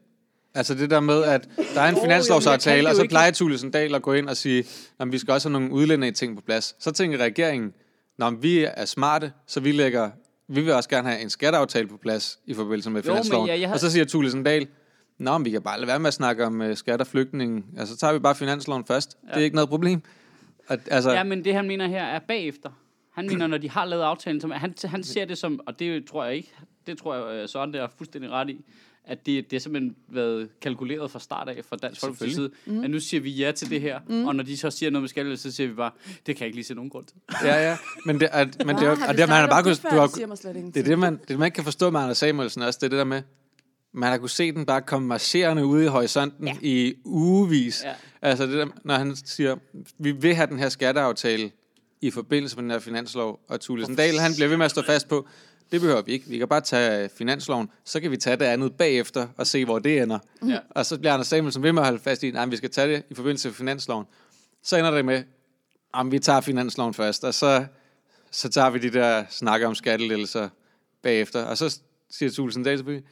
[0.57, 4.03] Altså det der med, at der er en finanslovsaftale, og så plejer Thulesen Dahl at
[4.03, 4.65] gå ind og sige,
[5.01, 6.77] at vi skal også have nogle udlændinge ting på plads.
[6.79, 7.73] Så tænker regeringen,
[8.19, 10.11] når vi er smarte, så vi lægger,
[10.49, 13.49] vi vil også gerne have en skatteaftale på plads i forbindelse med Jo, finansloven.
[13.49, 14.67] jeg- jeg havde- Og så siger Thulesen Dahl,
[15.19, 17.65] Nå, men vi kan bare lade være med at snakke om uh, skat og flygtninge.
[17.79, 19.17] Altså, så tager vi bare finansloven først.
[19.29, 19.29] Ja.
[19.35, 20.03] Det er ikke noget problem.
[20.69, 22.71] Og, altså, Ja, men det han mener her er bagefter.
[23.15, 26.05] Han mener, når de har lavet aftalen, som, han, han ser det som, og det
[26.07, 26.53] tror jeg ikke,
[26.87, 28.65] det tror jeg, øh, Søren der er fuldstændig ret i,
[29.07, 32.51] at det, det er simpelthen været kalkuleret fra start af fra Dansk Folkeparti's side.
[32.67, 32.85] Mm.
[32.85, 34.25] At nu siger vi ja til det her, mm.
[34.25, 35.91] og når de så siger noget med skattelettelser, så siger vi bare,
[36.27, 37.17] det kan jeg ikke lige se nogen grund til.
[37.45, 37.77] ja, ja.
[38.07, 40.07] Men det, at, men det, er Ah, har det, man har bare kunne, du har,
[40.07, 42.63] Det siger mig slet Det er det, man, det, man kan forstå med Anders Samuelsen
[42.63, 43.23] også, det er det der med,
[43.93, 46.57] man har kunne se den bare komme marcherende ude i horisonten ja.
[46.63, 47.85] i ugevis.
[47.85, 47.93] Ja.
[48.23, 49.57] Altså det der, når han siger,
[49.99, 51.51] vi vil have den her skatteaftale
[52.01, 54.83] i forbindelse med den her finanslov, og Thulesen Dahl, han bliver ved med at stå
[54.83, 55.29] fast på,
[55.73, 56.29] det behøver vi ikke.
[56.29, 59.79] Vi kan bare tage finansloven, så kan vi tage det andet bagefter og se, hvor
[59.79, 60.19] det ender.
[60.49, 60.59] Ja.
[60.71, 62.93] Og så bliver Anders Samuelsen ved med at holde fast i, at vi skal tage
[62.93, 64.07] det i forbindelse med finansloven.
[64.63, 65.23] Så ender det med,
[65.95, 67.65] at vi tager finansloven først, og så,
[68.31, 70.49] så tager vi de der snakker om skattelettelser
[71.03, 71.45] bagefter.
[71.45, 71.81] Og så
[72.11, 73.05] siger Thulesen selvfølgelig,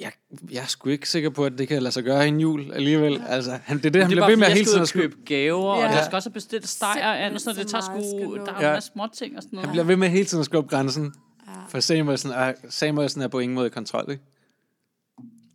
[0.00, 0.12] jeg,
[0.50, 2.72] jeg er sgu ikke sikker på, at det kan lade sig gøre i en jul
[2.72, 3.22] alligevel.
[3.28, 4.82] Altså, han, det er det, han det er bliver ved med at hele tiden og
[4.82, 5.84] at købe gaver, ja.
[5.84, 5.96] og Ja.
[5.96, 8.80] jeg skal også have bestilt steg og andet, så det tager sgu, der er Ja.
[8.80, 9.66] små ting og sådan noget.
[9.66, 11.14] Han bliver ved med hele tiden at skubbe grænsen
[11.48, 11.64] Ja.
[11.68, 14.22] for Samuelsen, og Samuelsen er på ingen måde i kontrol, ikke?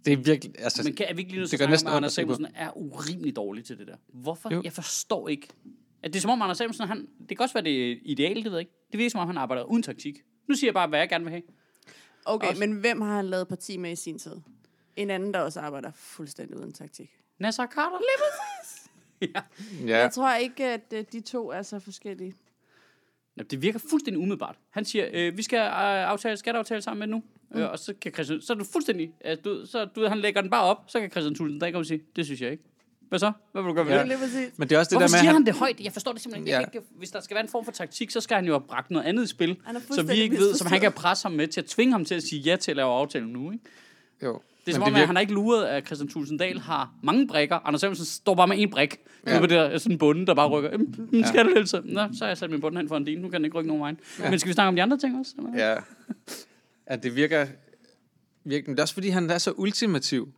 [0.06, 0.56] Det er virkelig...
[0.60, 2.78] Altså, Men kan, er vi ikke lige at gør snakke om, at Anders Samuelsen er
[2.78, 3.96] urimelig dårlig til det der?
[4.08, 4.50] Hvorfor?
[4.50, 4.56] Jo.
[4.56, 4.62] Jo.
[4.64, 5.48] Jeg forstår ikke.
[6.04, 8.44] At det er som om Anders Samuelsen, han, det kan også være det ideale, det
[8.46, 8.72] ved jeg ikke.
[8.92, 10.24] Det virker som om, han arbejder uden taktik.
[10.48, 11.44] Nu siger jeg bare, hvad jeg gerne vil have.
[12.26, 14.36] Okay, Også- men hvem har han lavet parti med i sin tid?
[14.96, 17.12] En anden, der også arbejder fuldstændig uden taktik.
[17.40, 17.98] Nasser Carter?
[18.00, 18.92] Lige præcis.
[19.36, 19.42] ja.
[19.88, 22.34] ja, Jeg tror ikke, at øh, de to er så forskellige.
[23.36, 24.56] Nå, det virker fuldstændig umiddelbart.
[24.70, 25.64] Han siger, øh, vi skal øh,
[26.10, 27.24] aftale skatteaftale sammen med nu.
[27.52, 27.60] Mm.
[27.60, 30.42] Øh, og så kan Christian, så er du fuldstændig, øh, du, så du han lægger
[30.42, 32.64] den bare op, så kan Christian Thulesen Dahl komme og sige, det synes jeg ikke.
[33.10, 33.32] Hvad så?
[33.52, 34.04] Hvad vil du gøre ved Ja.
[34.04, 34.52] det?
[34.58, 35.80] Men det er også det Hvorfor der med, siger at han det højt?
[35.80, 36.54] Jeg forstår det simpelthen Ja.
[36.60, 36.60] ja.
[36.60, 36.82] ikke.
[36.98, 39.06] Hvis der skal være en form for taktik, så skal han jo have bragt noget
[39.06, 41.62] andet i spil, Han så vi ikke ved, som han kan presse ham med til
[41.62, 43.52] at tvinge ham til at sige ja til at lave aftalen nu.
[43.52, 43.64] Ikke?
[44.24, 44.42] Jo.
[44.66, 47.28] Det er som om, at han har ikke luret, at Christian Thulesen Dahl har mange
[47.28, 47.56] brækker.
[47.68, 48.96] Anders Samuelsen står bare med en brik.
[49.28, 49.34] Ja.
[49.34, 49.40] Ja.
[49.40, 50.70] På det der sådan en bunde, der bare rykker.
[50.74, 51.28] Øhm, ja.
[51.28, 51.82] Skattelettelse.
[51.86, 53.18] Nå, så har jeg sat min bunde hen for en din.
[53.20, 53.96] Nu kan den ikke rykke nogen vej.
[54.20, 54.30] Ja.
[54.30, 55.34] Men skal vi snakke om de andre ting også?
[55.38, 55.68] eller?
[55.68, 55.76] Ja.
[56.86, 57.48] At det virker,
[58.44, 58.68] virker...
[58.68, 60.30] Men det er også fordi, han er så ultimativ.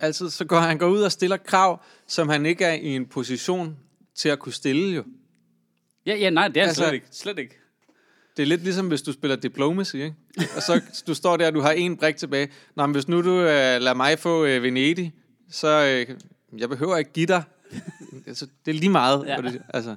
[0.00, 3.06] Altid så går han går ud og stiller krav, som han ikke er i en
[3.06, 3.76] position
[4.14, 5.04] til at kunne stille jo.
[6.06, 7.06] Ja, ja, nej, det er Altså- altså, slet ikke.
[7.10, 7.58] Slet ikke.
[8.36, 10.14] Det er lidt ligesom, hvis du spiller diplomacy, ikke?
[10.56, 12.48] Og så du står der, og du har en brik tilbage.
[12.74, 15.14] Nå, men hvis nu du øh, lader mig få øh, Venedig,
[15.50, 15.68] så
[16.08, 16.16] øh,
[16.60, 17.42] jeg behøver ikke give dig.
[18.26, 19.24] Altså, det er lige meget.
[19.26, 19.36] Ja.
[19.36, 19.96] Det, altså.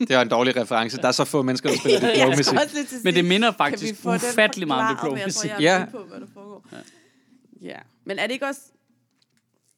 [0.00, 0.96] det er en dårlig reference.
[0.96, 2.54] Der er så få mennesker, der spiller diplomacy.
[3.04, 5.46] Men det minder faktisk ufattelig meget om Jeg tror, diplomacy.
[5.46, 5.78] jeg er Ja.
[5.78, 6.64] med på, hvad der foregår.
[6.72, 6.78] Ja.
[7.68, 7.76] ja.
[8.04, 8.60] Men er det ikke også...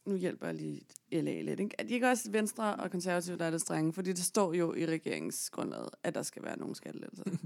[0.05, 1.59] Nu hjælper jeg lige LA lidt.
[1.59, 1.75] Ikke?
[1.79, 3.93] Er det ikke også Venstre og Konservative, der er det strenge?
[3.93, 7.23] Fordi det står jo i regeringsgrundlaget, at der skal være nogle skattelettelser.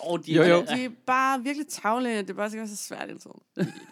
[0.00, 0.64] Oh, de, Jo, jo.
[0.76, 2.18] De er bare virkelig tavlige.
[2.18, 3.40] Det er bare være så svært hele tiden.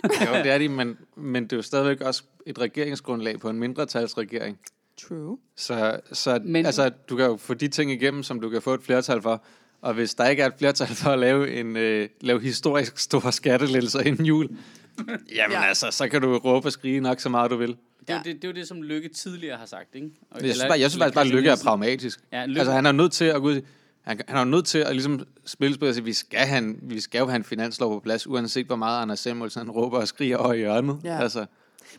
[0.05, 3.59] Jo, det er de, men, men det er jo stadigvæk også et regeringsgrundlag på en
[3.59, 4.59] mindretalsregering.
[4.97, 5.39] True.
[5.57, 8.75] Så, så Men- altså, du kan jo få de ting igennem, som du kan få
[8.75, 9.45] et flertal for.
[9.81, 13.33] Og hvis der ikke er et flertal for at lave en øh, lave historisk store
[13.33, 14.49] skattelettelser inden jul,
[14.99, 15.51] jamen Ja.
[15.51, 15.63] ja.
[15.65, 17.77] altså, så kan du råbe og skrige nok så meget, du vil.
[18.09, 20.09] Det er, jo det, det er jo det, som Lykke tidligere har sagt, ikke?
[20.31, 22.21] Og, Jeg synes, bare, jeg synes faktisk bare, at Lykke er pragmatisk.
[22.33, 23.61] Ja, Lykke- Altså, han er nødt til at gå ud,
[24.03, 26.79] han, han er nødt til at ligesom spille spil og sige, vi skal, have en,
[26.83, 29.99] vi skal jo have en finanslov på plads, uanset hvor meget Anders Samuelsen han råber
[29.99, 31.01] og skriger over i hjørnet.
[31.05, 31.19] Ja.
[31.23, 31.47] Altså,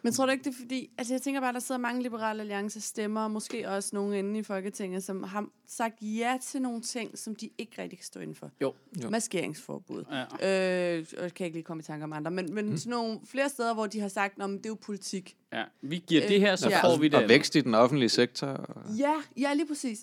[0.01, 0.89] Men tror du ikke, det er fordi...
[0.97, 4.39] Altså, jeg tænker bare, der sidder mange liberale alliance stemmer, og måske også nogen inde
[4.39, 8.19] i Folketinget, som har sagt ja til nogle ting, som de ikke rigtig kan stå
[8.19, 8.51] inden for.
[8.61, 8.73] Jo.
[9.03, 9.09] Jo.
[9.09, 10.03] Maskeringsforbud.
[10.41, 10.97] Ja.
[10.97, 12.77] Øh, jeg kan ikke lige komme i tanke om andre, men, men mm.
[12.77, 15.35] sådan nogle flere steder, hvor de har sagt, at det er jo politik.
[15.53, 16.81] Ja, vi giver det her, så Ja.
[16.83, 17.23] får vi det.
[17.23, 18.47] og vækst i den offentlige sektor.
[18.47, 19.99] Og, Ja, ja, lige præcis.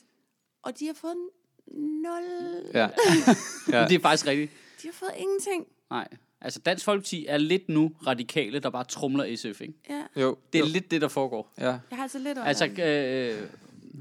[0.63, 1.15] Og de har fået
[1.67, 2.23] nul.
[2.75, 2.89] ja.
[3.67, 4.51] Men Det er faktisk rigtigt.
[4.83, 5.67] De har fået ingenting.
[5.91, 6.09] Nej.
[6.45, 9.75] Altså, Dansk Folkeparti er lidt nu radikale, der bare trumler SF, ikke?
[9.91, 10.73] Ja, Jo, Det er jo.
[10.73, 11.53] lidt det, der foregår.
[11.59, 11.65] Ja.
[11.67, 13.33] jeg har altså lidt Altså, under-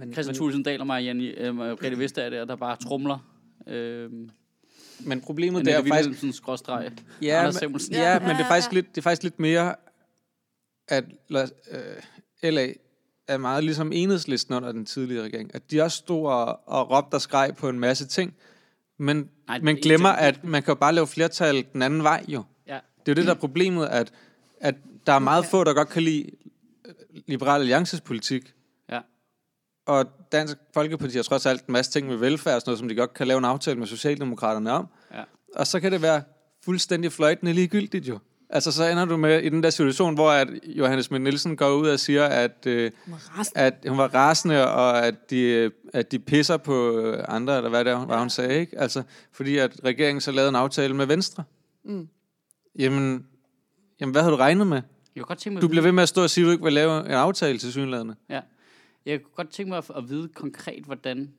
[0.03, 3.27] øh, Christian Thulesen Dahl og Marianne øh, Margrethe Vestager der, der bare trumler.
[3.67, 4.09] Øh,
[4.99, 5.93] Men problemet det det er er faktisk...
[5.95, 6.91] Wilhelmsen skråstreg.
[7.21, 7.93] Ja, Anders men, Samuelsen.
[7.93, 9.75] ja, Ja, men det er faktisk lidt, det er faktisk lidt mere,
[10.87, 12.73] at øh, LA
[13.27, 15.55] er meget ligesom enhedslisten under den tidligere regering.
[15.55, 18.35] At de også stod og, og råbte og skreg på en masse ting,
[19.01, 22.43] men, Nej, er glemmer, at man kan jo bare lave flertal den anden vej jo.
[22.67, 22.73] Ja.
[22.73, 24.13] Det er jo det, der er problemet, at,
[24.59, 24.75] at
[25.07, 26.29] der er meget få, der godt kan lide
[26.85, 26.93] øh,
[27.27, 28.53] Liberal Alliances politik.
[28.89, 28.99] Ja.
[29.85, 32.87] Og Dansk Folkeparti har trods alt en masse ting med velfærd og sådan noget, som
[32.87, 34.87] de godt kan lave en aftale med Socialdemokraterne om.
[35.13, 35.23] Ja.
[35.55, 36.23] Og så kan det være
[36.65, 38.19] fuldstændig fløjtende ligegyldigt jo.
[38.53, 41.69] Altså så ender du med i den der situation, hvor at Johannes Schmidt Nielsen går
[41.69, 42.91] ud og siger, at, øh,
[43.55, 47.85] at hun var rasende, og at de, øh, at de pisser på andre, eller hvad
[47.85, 48.79] det var, hun sagde, ikke?
[48.79, 51.43] Altså, fordi at regeringen så lavede en aftale med Venstre.
[51.83, 52.07] Mm.
[52.79, 53.25] Jamen,
[53.99, 54.81] jamen, hvad havde du regnet med?
[55.15, 56.63] Jeg godt tænke mig Du bliver ved med at stå og sige, at du ikke
[56.63, 58.15] vil lave en aftale til synlædende.
[58.29, 58.41] Ja.
[59.05, 61.33] Jeg kunne godt tænke mig at, at vide konkret, hvordan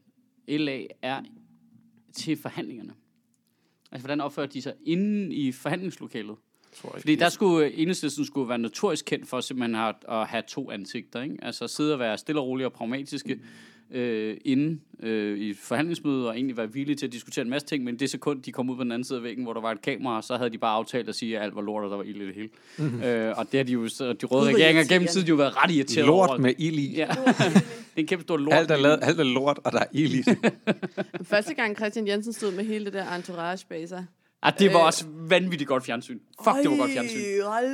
[0.49, 1.23] LA er
[2.17, 2.93] til forhandlingerne.
[3.93, 6.37] Altså, hvordan opfører de sig inde i forhandlingslokalet?
[6.81, 10.43] Tror jeg Fordi der skulle enhedslisten skulle være notorisk kendt for simpelthen at, at have
[10.49, 11.37] to ansigter, ikke?
[11.43, 13.39] Altså sidde og være stille og rolige og pragmatiske
[13.93, 17.69] øh, inde øh, i et forhandlingsmøde og egentlig være villige til at diskutere en masse
[17.69, 19.61] ting, men det sekund, de kom ud på den anden side af væggen, hvor der
[19.61, 21.91] var et kamera, så havde de bare aftalt at sige, at alt var lort, og
[21.91, 22.49] der var ild i det hele.
[22.79, 23.03] Mm-hmm.
[23.03, 25.71] Øh, og det har de jo, så de røde regeringer gennem tiden jo været ret
[25.71, 26.39] irriteret Lort over.
[26.39, 26.97] med ild i.
[26.97, 27.07] Ja.
[27.15, 28.55] det er en kæmpe stor lort.
[28.55, 30.53] Alt er, lavet, alt er lort, og der er ild i det.
[31.33, 33.89] Første gang Christian Jensen stod med hele det der entourage bag
[34.43, 34.87] Ah, det var Øh.
[34.87, 36.19] også vanvittigt godt fjernsyn.
[36.45, 37.43] Fuck, det var godt fjernsyn.
[37.43, 37.69] Hold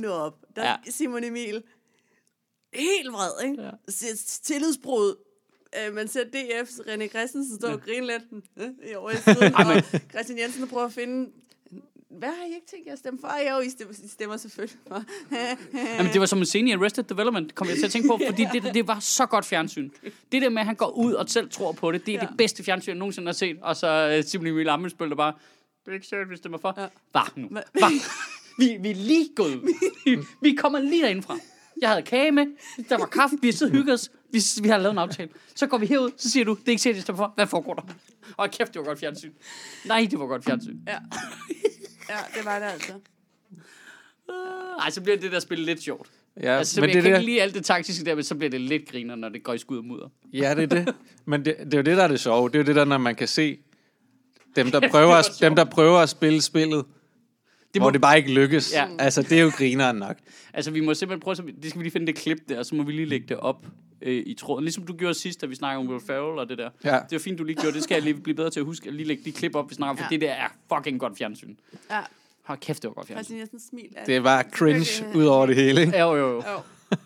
[0.00, 0.34] nu op.
[0.56, 0.70] Der Ja.
[0.86, 0.90] ja.
[0.90, 1.62] Simon Emil.
[2.74, 3.62] Helt vred, ikke?
[3.62, 3.68] Ja.
[4.02, 4.14] Ja.
[4.42, 5.16] Tillidsbrud.
[5.88, 7.72] Øh, man ser DF's René Christensen stå ja.
[7.72, 8.22] og grine lidt
[8.60, 11.30] øh, i over i siden, og Christian Jensen prøver at finde
[12.18, 13.50] hvad har I ikke tænkt jer at stemme for?
[13.50, 15.04] Jo, I stemmer, I stemmer selvfølgelig for.
[15.98, 18.20] Jamen, det var som en scene i Arrested Development, kom jeg til at tænke på,
[18.26, 19.90] fordi det, det var så godt fjernsyn.
[20.32, 22.22] Det der med, at han går ud og selv tror på det, det er ja.
[22.24, 22.28] Ja.
[22.28, 23.58] det bedste fjernsyn, jeg nogensinde har set.
[23.62, 25.32] Og så uh, Simon Emil Amelsbøl, der bare,
[25.84, 26.74] det er ikke sikkert, vi stemmer for.
[26.80, 26.86] Ja.
[27.12, 27.46] Var nu.
[27.46, 27.90] Hva- Var.
[28.58, 30.24] Vi, vi er lige gået ud.
[30.42, 31.38] Vi, kommer lige derindefra.
[31.80, 32.46] Jeg havde kage med,
[32.88, 35.28] der var kaffe, vi og hygget os, vi, vi har lavet en aftale.
[35.54, 37.32] Så går vi herud, så siger du, det er ikke sikkert, jeg stemmer for.
[37.34, 37.82] Hvad foregår der?
[38.36, 39.32] Og kæft, det var godt fjernsyn.
[39.84, 40.76] Nej, det var godt fjernsyn.
[40.86, 40.92] ja.
[42.08, 42.92] ja, det var det altså.
[44.80, 46.10] Ej, så bliver det der spil lidt sjovt.
[46.42, 48.34] Ja, altså, men jeg det, kan der, ikke lide alt det taktiske der, men så
[48.34, 50.08] bliver det lidt griner, når det går i skud og mudder.
[50.32, 50.94] ja, det er det.
[51.24, 52.48] Men det, det er jo det, der er det sjove.
[52.48, 53.58] Det er jo det der, når man kan se
[54.56, 56.84] dem, der prøver, at, dem, der prøver at spille spillet,
[57.74, 58.72] Det hvor må, det bare ikke lykkes.
[58.72, 58.86] Ja.
[58.98, 60.16] Altså, det er jo grineren nok.
[60.52, 62.58] altså, vi må simpelthen prøve, så vi- det skal vi lige finde det klip der,
[62.58, 63.66] og så må vi lige lægge det op
[64.02, 64.64] øh, i tråden.
[64.64, 66.70] Ligesom du gjorde sidst, da vi snakkede om Will Ferrell og det der.
[66.84, 66.90] Ja.
[66.94, 67.74] Det var fint, du lige gjorde.
[67.74, 68.88] Det skal jeg lige blive bedre til at huske.
[68.88, 70.08] At lige lægge de klip op, vi snakker om, for Ja.
[70.10, 71.54] det der er fucking godt fjernsyn.
[71.90, 72.00] Ja,
[72.42, 73.34] Hold kæft, det var godt fjernsyn.
[73.34, 73.88] Christian Jensen smil.
[73.96, 75.98] Er Det var cringe ud over det hele, ikke?
[75.98, 76.42] Jo, jo, jo.
[76.52, 76.58] Jo.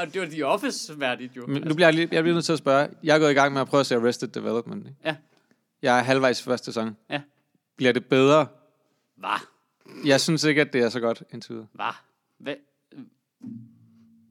[0.00, 1.46] Og det var The Office værdigt jo.
[1.46, 2.88] Men nu bliver jeg, lige, jeg bliver nødt til at spørge.
[3.02, 4.86] Jeg er gået i gang med at prøve at se Arrested Development.
[4.86, 4.98] Ikke?
[5.04, 5.16] Ja.
[5.82, 6.96] Jeg er halvvejs i første sæson.
[7.10, 7.20] Ja.
[7.76, 8.46] Bliver det bedre?
[9.16, 9.46] Hvad?
[10.04, 11.66] Jeg synes ikke, at det er så godt indtil videre.
[11.72, 11.92] Hvad?
[12.38, 12.54] Hvad?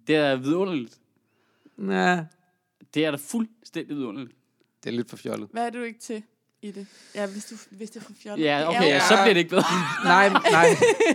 [0.07, 0.99] Det er vidunderligt.
[1.77, 2.23] Nej,
[2.93, 4.35] Det er da fuldstændig vidunderligt.
[4.83, 5.49] det er lidt for fjollet.
[5.51, 6.23] Hvad er du ikke til
[6.61, 6.87] i det?
[7.15, 8.45] Ja, hvis, du, hvis det er for fjollet.
[8.45, 9.63] Ja, er okay, ja, så bliver det ikke bedre.
[10.03, 10.41] Nej, nej,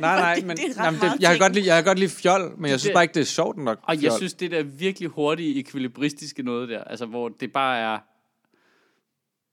[0.01, 2.11] nej, nej, men det er jamen, det, jeg, kan godt lide, jeg kan godt lide
[2.11, 3.79] fjol, men jeg synes Det- bare ikke, det er sjovt nok.
[3.83, 7.99] Og jeg synes, det der virkelig hurtige ekvilibristiske noget der, altså hvor det bare er,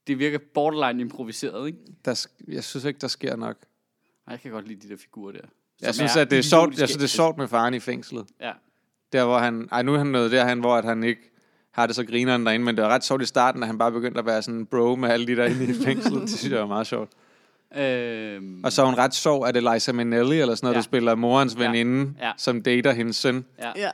[0.07, 1.79] det virker borderline improviseret, ikke?
[2.05, 3.57] der, jeg synes ikke, der sker nok.
[4.25, 5.39] Og jeg kan godt lide de der figurer der.
[5.81, 8.25] Jeg synes, at det er sjovt, jeg synes, det er sjovt med faren i fængslet.
[8.41, 8.51] Ja.
[9.13, 11.30] Der, hvor han, ej, nu er han nået derhen, hvor at han ikke
[11.71, 13.91] har det så grineren derinde, men det var ret sjovt i starten, at han bare
[13.91, 16.21] begyndte at være sådan en bro med alle de der inde i fængslet.
[16.21, 17.09] Det synes jeg var meget sjovt.
[17.75, 20.77] Øhm, Og så er hun ret sjov, at Eliza Minnelli, eller sådan noget, Ja.
[20.77, 21.65] der spiller morens Ja.
[21.65, 22.31] veninde, Ja.
[22.37, 23.45] som dater hendes søn.
[23.59, 23.71] ja.
[23.75, 23.89] Ja.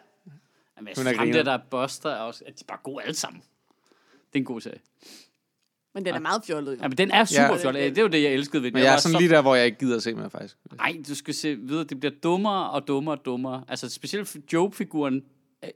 [0.78, 2.78] Jamen, jeg Hun er ham der, der er Buster, er også, at de er bare
[2.84, 3.42] gode alle sammen.
[4.34, 4.80] Det er en god serie.
[5.96, 6.78] Men den er meget fjollet, jo.
[6.82, 7.56] Ja, men den er super Ja.
[7.58, 7.74] flot.
[7.74, 8.74] Det er jo det, jeg elskede ved den.
[8.74, 10.30] Men jeg er var sådan så lige der, hvor jeg ikke gider at se mere,
[10.30, 10.58] faktisk.
[10.78, 11.84] Nej, du skal se videre.
[11.84, 13.64] Det bliver dummere og dummere og dummere.
[13.68, 15.24] Altså, specielt Job-figuren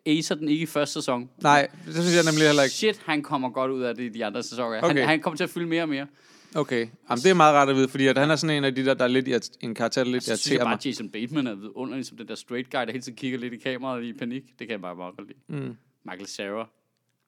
[0.06, 1.30] acer den ikke i første sæson.
[1.42, 2.74] Nej, det synes jeg nemlig heller ikke.
[2.76, 4.78] Shit, han kommer godt ud af det i de andre sæsoner.
[4.84, 4.98] Okay.
[5.00, 6.08] Han, han kommer til at fylde mere og mere.
[6.56, 8.76] Okay, Jamen, det er meget rart at vide, fordi at han er sådan en af
[8.76, 10.72] de der, der er lidt irrit- en karakter, der lidt Så synes jeg irriterer bare,
[10.72, 10.78] mig.
[10.78, 13.54] at Jason Bateman er vidunderlig som den der straight guy, der hele tiden kigger lidt
[13.54, 14.44] i kameraet i panik.
[14.44, 15.62] Det kan jeg bare meget godt lide.
[15.66, 15.76] Mm.
[16.06, 16.70] Michael Cera.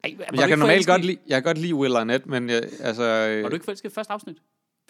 [0.04, 2.50] Ej, Men jeg kan normalt godt i- lide, jeg kan godt lide Will Arnett, men
[2.50, 3.04] jeg, altså...
[3.04, 4.38] øh, Var du ikke forelsket i første afsnit?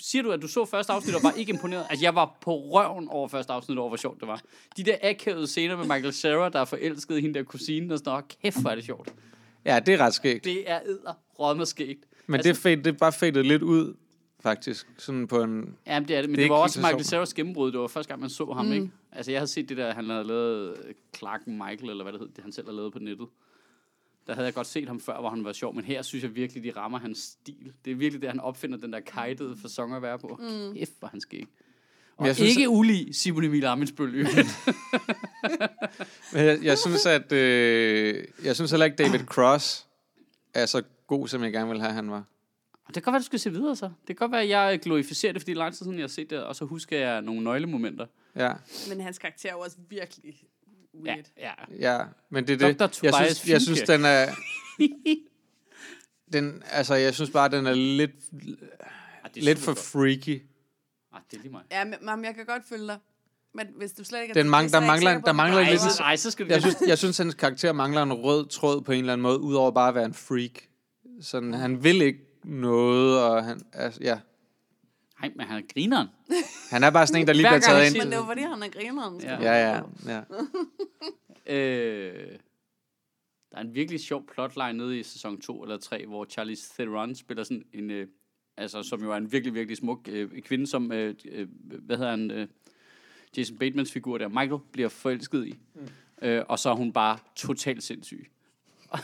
[0.05, 1.85] Siger du, at du så første afsnit og var ikke imponeret?
[1.89, 4.41] Altså, jeg var på røven over første afsnit over, hvor sjovt det var.
[4.77, 7.97] De der akavede scener med Michael Cera, der er forelsket i hende der kusine og
[7.97, 8.37] sådan noget.
[8.41, 9.13] Kæft, hvor er det sjovt.
[9.65, 10.43] Ja, det er ret skægt.
[10.43, 12.05] Det er æder rådme skægt.
[12.27, 13.93] Men altså- det, fade, det er bare fadet lidt ud,
[14.39, 14.87] faktisk.
[14.97, 15.75] Sådan på en...
[15.87, 16.29] Ja, det er det.
[16.29, 17.05] Men Det det, var også Michael.
[17.05, 17.71] Ceras gennembrud.
[17.71, 18.71] Det var første gang, man så ham, mm.
[18.71, 18.89] ikke?
[19.11, 20.75] Altså, jeg havde set det der, han havde lavet
[21.17, 23.27] Clarken Michael, eller hvad det hed, det han selv har lavet på nettet.
[24.27, 26.35] Der havde jeg godt set ham før, hvor han var sjov, men her synes jeg
[26.35, 27.73] virkelig, de rammer hans stil.
[27.85, 30.39] Det er virkelig det, han opfinder den der kajtede fasong at være på.
[30.41, 30.73] Mm.
[30.73, 31.47] Kæft, hvor han skæg.
[32.17, 34.47] Og jeg synes- ikke ulig Simon Emil øvrigt.
[36.33, 37.31] Men jeg, jeg synes, at...
[37.31, 39.87] Øh, jeg synes heller ikke, David Cross
[40.53, 42.23] er så god, som jeg gerne vil have, han var.
[42.87, 43.85] det kan godt være, du skal se videre så.
[43.85, 46.03] Det kan godt være, at jeg glorificerer det, fordi det er lang tid siden, jeg
[46.03, 48.05] har set det, og så husker jeg nogle nøglemomenter.
[48.35, 48.53] Ja,
[48.89, 50.43] Men hans karakter er jo også virkelig
[51.03, 51.25] weird.
[51.37, 51.51] ja.
[51.79, 52.03] ja.
[52.29, 52.79] Men det er det.
[52.79, 52.99] Dr.
[53.03, 54.27] Jeg synes, jeg synes, den er...
[56.33, 58.11] Den, altså, jeg synes bare, den er lidt,
[59.23, 59.79] Ah, det er lidt for godt.
[59.79, 60.41] freaky.
[61.13, 61.61] Ah, det er lige mig.
[61.71, 62.97] Ja, men, mam, jeg kan godt følge dig.
[63.53, 65.81] Men hvis du slet ikke er Den mang- der er mangler- der mangler Ej, lidt-
[65.81, 66.51] så, ej, så skal du...
[66.53, 69.39] Jeg synes, jeg synes, hans karakter mangler en rød tråd på en eller anden måde,
[69.39, 70.51] udover bare at være en freak.
[71.21, 74.19] Sådan, han vil ikke noget, og han, altså, ja.
[75.23, 76.07] Nej, men han er grineren.
[76.69, 77.97] Han er bare sådan en, der lige bliver taget ind.
[77.97, 79.21] Men det var fordi, han er grineren.
[79.21, 79.41] Ja.
[79.41, 80.21] Ja, ja, ja.
[81.55, 82.37] Øh,
[83.51, 87.15] der er en virkelig sjov plotline nede i sæson 2 eller 3, hvor Charlie Theron
[87.15, 88.07] spiller sådan en, øh,
[88.57, 92.11] altså som jo er en virkelig, virkelig smuk øh, kvinde, som, øh, øh, hvad hedder
[92.11, 92.47] han, øh,
[93.37, 95.59] Jason Batemans figur der, Michael, bliver forelsket i.
[95.75, 96.27] Mm.
[96.27, 98.31] Øh, og så er hun bare totalt sindssyg.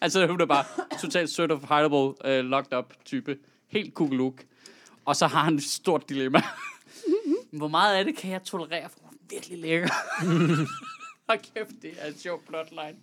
[0.00, 0.64] altså hun er bare
[1.00, 3.38] totalt certifiable, øh, locked up type.
[3.66, 4.44] Helt kugeluk.
[5.08, 6.42] Og så har han et stort dilemma.
[7.58, 9.88] Hvor meget af det kan jeg tolerere, for er virkelig lækker.
[11.28, 12.96] Hold kæft, det er en sjov plotline.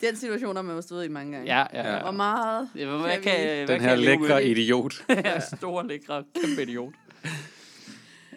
[0.00, 1.56] Den situation har man jo stået i mange gange.
[1.58, 2.02] Ja, ja, ja.
[2.02, 4.48] Hvor meget ja hvad, hvad kan kan, hvad Den kan her med lækre det?
[4.48, 5.04] idiot.
[5.08, 6.94] ja, store, lækre, kæmpe idiot.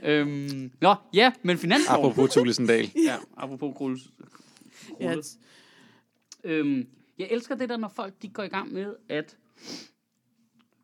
[0.04, 2.06] øhm, nå, ja, men finansloven.
[2.06, 2.92] Apropos Tulesendal.
[3.06, 4.02] Ja, apropos Gruls.
[5.00, 5.16] Ja.
[6.44, 6.88] Øhm,
[7.20, 9.38] jeg elsker det der, når folk de går i gang med at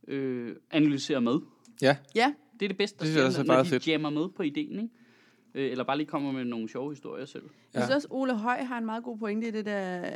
[0.07, 1.39] øh, analysere med.
[1.81, 4.29] Ja, ja, Det er det bedste, der Det sker, også er når de jammer med
[4.35, 4.89] på ideen, ikke?
[5.65, 7.43] Øh, eller bare lige kommer med nogle sjove historier selv.
[7.73, 7.95] Jeg synes Ja.
[7.95, 10.11] også, Ole Høj har en meget god pointe i det der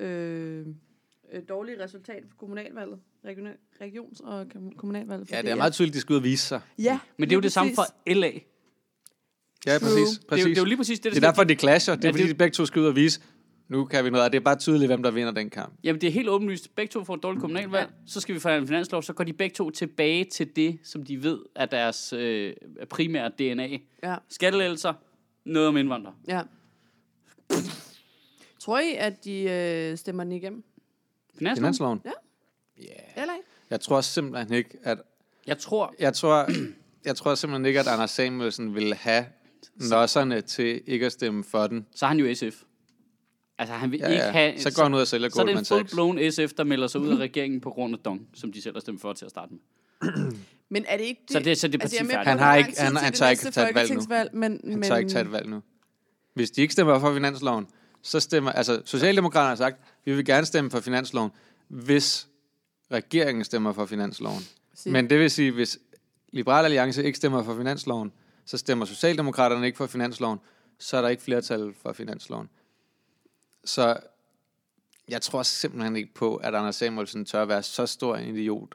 [0.00, 0.66] øh,
[1.32, 2.98] øh, dårlige resultat for kommunalvalget.
[3.24, 3.48] Region,
[3.80, 5.28] regions- og kom- kommunalvalget.
[5.28, 6.60] for ja det er meget tydeligt, de skal ud og vise sig.
[6.78, 7.92] Ja, Men det er jo det samme præcis.
[8.06, 8.26] for LA.
[9.66, 9.78] Ja, True.
[9.80, 10.18] præcis.
[10.18, 10.44] Det er, præcis.
[10.44, 11.94] jo, det er jo lige præcis det, der Det er derfor, de clasher.
[11.94, 13.20] Det er Ja, fordi, det- de begge to skal ud og vise,
[13.68, 14.24] nu kan vi noget.
[14.26, 15.74] Og det er bare tydeligt, hvem der vinder den kamp.
[15.84, 16.74] Jamen, det er helt åbenlyst.
[16.74, 17.90] Begge to får et dårligt kommunalvalg.
[18.06, 19.02] Så skal vi forhandle en finanslov.
[19.02, 22.54] Så går de begge to tilbage til det, som de ved er deres øh,
[22.90, 23.68] primære DNA.
[24.02, 24.92] Ja, Skattelettelser,
[25.44, 26.14] noget om indvandrere.
[26.28, 26.42] ja.
[28.60, 30.64] Tror I, at de øh, stemmer den igennem?
[31.38, 31.62] Finanslov?
[31.62, 32.00] Finansloven?
[32.04, 32.10] Ja.
[32.78, 33.20] Ja.
[33.22, 33.46] Eller ikke?
[33.70, 34.98] Jeg tror simpelthen ikke, at...
[35.46, 36.48] Jeg tror, Jeg tror,
[37.04, 39.24] jeg tror simpelthen ikke, at Anders Samuelsen ville have
[39.74, 41.86] nosserne til ikke at stemme for den.
[41.94, 42.62] så er han jo SF.
[43.58, 44.30] Altså, han vil Ja, ikke ja.
[44.30, 44.58] have...
[44.60, 45.92] Så går han ud og sælger så er det Goldman en Sachs.
[45.94, 48.74] full-blown SF, der melder sig ud af regeringen på grund af Dong, som de selv
[48.74, 50.32] har stemt for til at starte med.
[50.68, 51.32] Men er det ikke det?
[51.32, 52.14] Så det, så det er Altså, med.
[52.14, 54.00] Han der har ikke- han- han tør ikke næste tage et valg nu.
[54.32, 55.62] Men, Han men, tør ikke tage et valg nu.
[56.34, 57.66] Hvis de ikke stemmer for finansloven,
[58.02, 58.52] så stemmer...
[58.52, 61.30] Altså, Socialdemokraterne har sagt, vi vil gerne stemme for finansloven,
[61.68, 62.28] hvis
[62.92, 64.42] regeringen stemmer for finansloven.
[64.74, 64.92] Sig.
[64.92, 65.78] Men det vil sige, hvis
[66.32, 68.12] Liberal Alliance ikke stemmer for finansloven,
[68.46, 70.38] så stemmer Socialdemokraterne ikke for finansloven,
[70.78, 72.48] så er der ikke flertal for finansloven.
[73.68, 73.96] Så
[75.08, 78.74] jeg tror simpelthen ikke på, at Anders Samuelsen tør være så stor en idiot.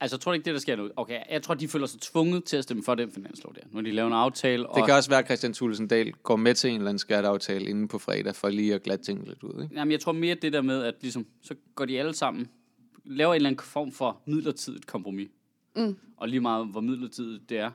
[0.00, 0.90] Altså, jeg tror ikke, det er der sker nu.
[0.96, 3.60] Okay, jeg tror, de føler sig tvunget til at stemme for den finanslov der.
[3.70, 4.76] Nu har de lavet en aftale, og...
[4.76, 7.64] Det kan også være, at Christian Thulesen Dahl går med til en eller anden skatteaftale
[7.64, 9.62] inden på fredag, for lige at glatte tingene lidt ud.
[9.62, 9.74] Ikke?
[9.74, 12.48] Jamen, jeg tror mere det der med, at ligesom, så går de alle sammen,
[13.04, 15.28] laver en eller anden form for midlertidigt kompromis.
[15.76, 15.96] Mm.
[16.16, 17.70] Og lige meget, hvor midlertidigt det er,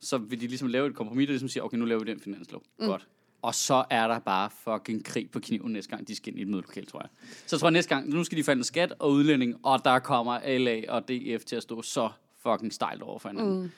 [0.00, 2.20] så vil de ligesom lave et kompromis, der ligesom siger, okay, nu laver vi den
[2.20, 2.62] finanslov.
[2.78, 2.86] Mm.
[2.86, 3.08] Godt.
[3.42, 6.42] Og så er der bare fucking krig på kniven næste gang, de skal ind i
[6.42, 7.08] et mødelokale, tror jeg.
[7.46, 10.58] Så jeg tror næste gang, nu skal de forhandle skat og udlænding, og der kommer
[10.58, 12.10] LA og DF til at stå så
[12.42, 13.62] fucking stejlt over for hinanden.
[13.62, 13.70] Mm.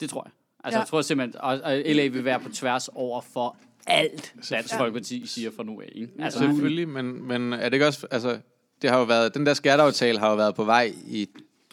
[0.00, 0.32] Det tror jeg.
[0.64, 0.80] Altså, Ja.
[0.80, 5.26] jeg tror simpelthen, og, og LA vil være på tværs over for alt, Dansk Folkeparti
[5.26, 5.88] siger fra nu af.
[5.94, 6.08] Ikke?
[6.18, 8.06] Altså, Selvfølgelig, men, men er det ikke også...
[8.10, 8.38] Altså,
[8.82, 11.28] det har jo været, den der skatteaftale har jo været på vej i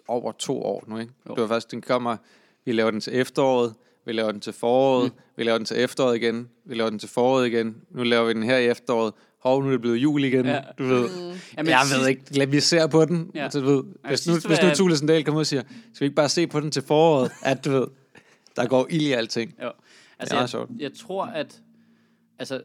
[0.08, 1.14] over to år nu, ikke?
[1.30, 1.34] Jo.
[1.36, 2.18] Det var først, den kommer,
[2.66, 3.74] vi laver den til efteråret,
[4.08, 5.20] vi laver den til foråret, mm.
[5.38, 8.34] vi laver den til efteråret igen, vi laver den til foråret igen, nu laver vi
[8.34, 10.62] den her i efteråret, hov, nu er det blevet jul igen, Ja.
[10.78, 11.10] du ved.
[11.10, 11.40] Mm.
[11.58, 13.44] Jamen, jeg sidst- ved ikke, lad vi ser på den, Ja.
[13.44, 15.62] altså, du ved, hvis, nu, sidst hvis nu Thulesen Dahl kommer ud og siger,
[15.94, 17.88] skal vi ikke bare se på den til foråret, at du ved,
[18.56, 19.54] der går ild i alting.
[19.64, 19.72] Jo.
[20.20, 20.70] Altså, Det er jeg, sjovt.
[20.80, 21.62] jeg tror, at...
[22.40, 22.62] Altså,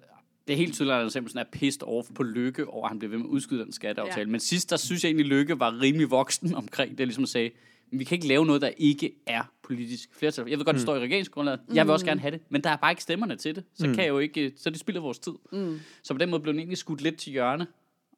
[0.47, 2.99] det er helt tydeligt, at Anders Samuelsen er pissed off på Lykke, over at han
[2.99, 4.21] blev ved med at udskyde den skatteaftale.
[4.21, 4.31] Ja.
[4.31, 7.51] Men sidst, der synes jeg egentlig, Lykke var rimelig voksen omkring det, ligesom at sige,
[7.93, 10.49] vi kan ikke lave noget, der ikke er politisk flertal.
[10.49, 11.61] Jeg ved godt, det står i regeringsgrundlaget.
[11.75, 13.65] Jeg vil også gerne have det, men der er bare ikke stemmerne til det.
[13.75, 15.33] Så kan jeg jo ikke, så det spilder vores tid.
[15.53, 15.81] Mm.
[16.03, 17.67] Så på den måde blev den egentlig skudt lidt til hjørne.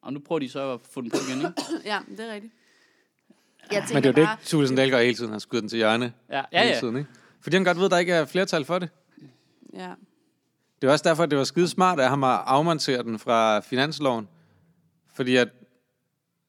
[0.02, 1.52] Og nu prøver de så at få den på igen, ikke?
[1.92, 2.52] Ja, det er rigtigt.
[3.72, 5.68] Jeg Men det er jo det, bare, Thulesen Dahl gør hele tiden, han skyder den
[5.68, 6.80] til hjørne Ja, ja, hele ja.
[6.80, 7.10] tiden, ikke?
[7.40, 8.88] Fordi han godt ved, at der ikke er flertal for det.
[9.74, 9.90] Ja.
[10.82, 13.60] Det er også derfor, at det var skide smart af ham at afmontere den fra
[13.60, 14.28] finansloven.
[15.14, 15.48] Fordi at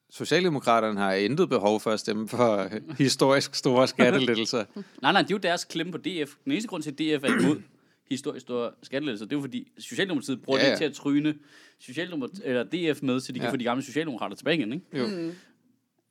[0.10, 2.70] Socialdemokraterne har intet behov for at stemme for
[3.04, 4.65] historisk store skattelettelser.
[5.02, 6.32] Nej, nej, det er jo deres klemme på DF.
[6.44, 7.62] Den eneste grund til, at DF er imod
[8.12, 11.36] historisk store skattelettelser, det er jo fordi Socialdemokratiet bruger Ja, ja, det til at tryne
[11.80, 12.63] Socialdemokrat eller
[12.94, 13.52] DF med, så de kan Ja.
[13.54, 14.86] få de gamle socialdemokrater tilbage igen, ikke?
[14.98, 15.08] Jo.
[15.08, 15.32] Mm.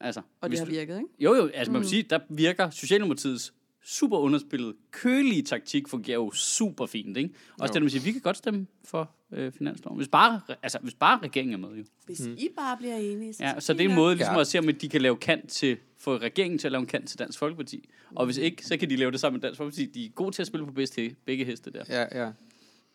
[0.00, 1.08] Altså, Og det har virket, ikke?
[1.20, 3.52] Jo, jo, altså man vil sige, der virker Socialdemokratiets
[3.84, 7.30] super underspillet, kølige taktik fungerer jo super fint, ikke?
[7.58, 7.74] Også Jo.
[7.74, 9.96] det, man siger, vi kan godt stemme for øh, finansloven.
[9.96, 11.84] Hvis bare, altså, hvis bare regeringen er med, jo.
[12.06, 14.40] Hvis I bare bliver enige, så, Ja, så det er en måde ligesom Ja.
[14.40, 17.08] at se, om de kan lave kant til, få regeringen til at lave en kant
[17.08, 17.88] til Dansk Folkeparti.
[18.14, 19.86] Og hvis ikke, så kan de lave det sammen med Dansk Folkeparti.
[19.86, 21.84] De er gode til at spille på bedste, begge heste der.
[21.88, 22.30] Ja, ja.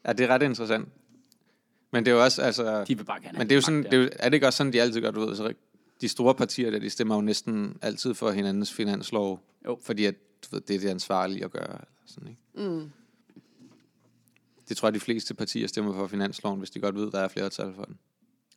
[0.08, 0.88] Ja, det er ret interessant.
[1.94, 2.84] Men det er jo også, altså...
[2.88, 4.30] De vil bare gerne have Men det er jo magt sådan, det er, jo, er
[4.30, 5.54] det ikke også sådan, de altid gør, du ved, så
[6.02, 9.80] de store partier der, de stemmer jo næsten altid for hinandens finanslov, Jo.
[9.84, 11.78] fordi at, du ved, det er det ansvarlige at gøre.
[12.06, 12.70] Sådan, ikke?
[12.70, 12.90] Mm.
[14.70, 17.28] Det tror jeg, de fleste partier stemmer for finansloven, hvis de godt ved, der er
[17.28, 18.00] flertal for den.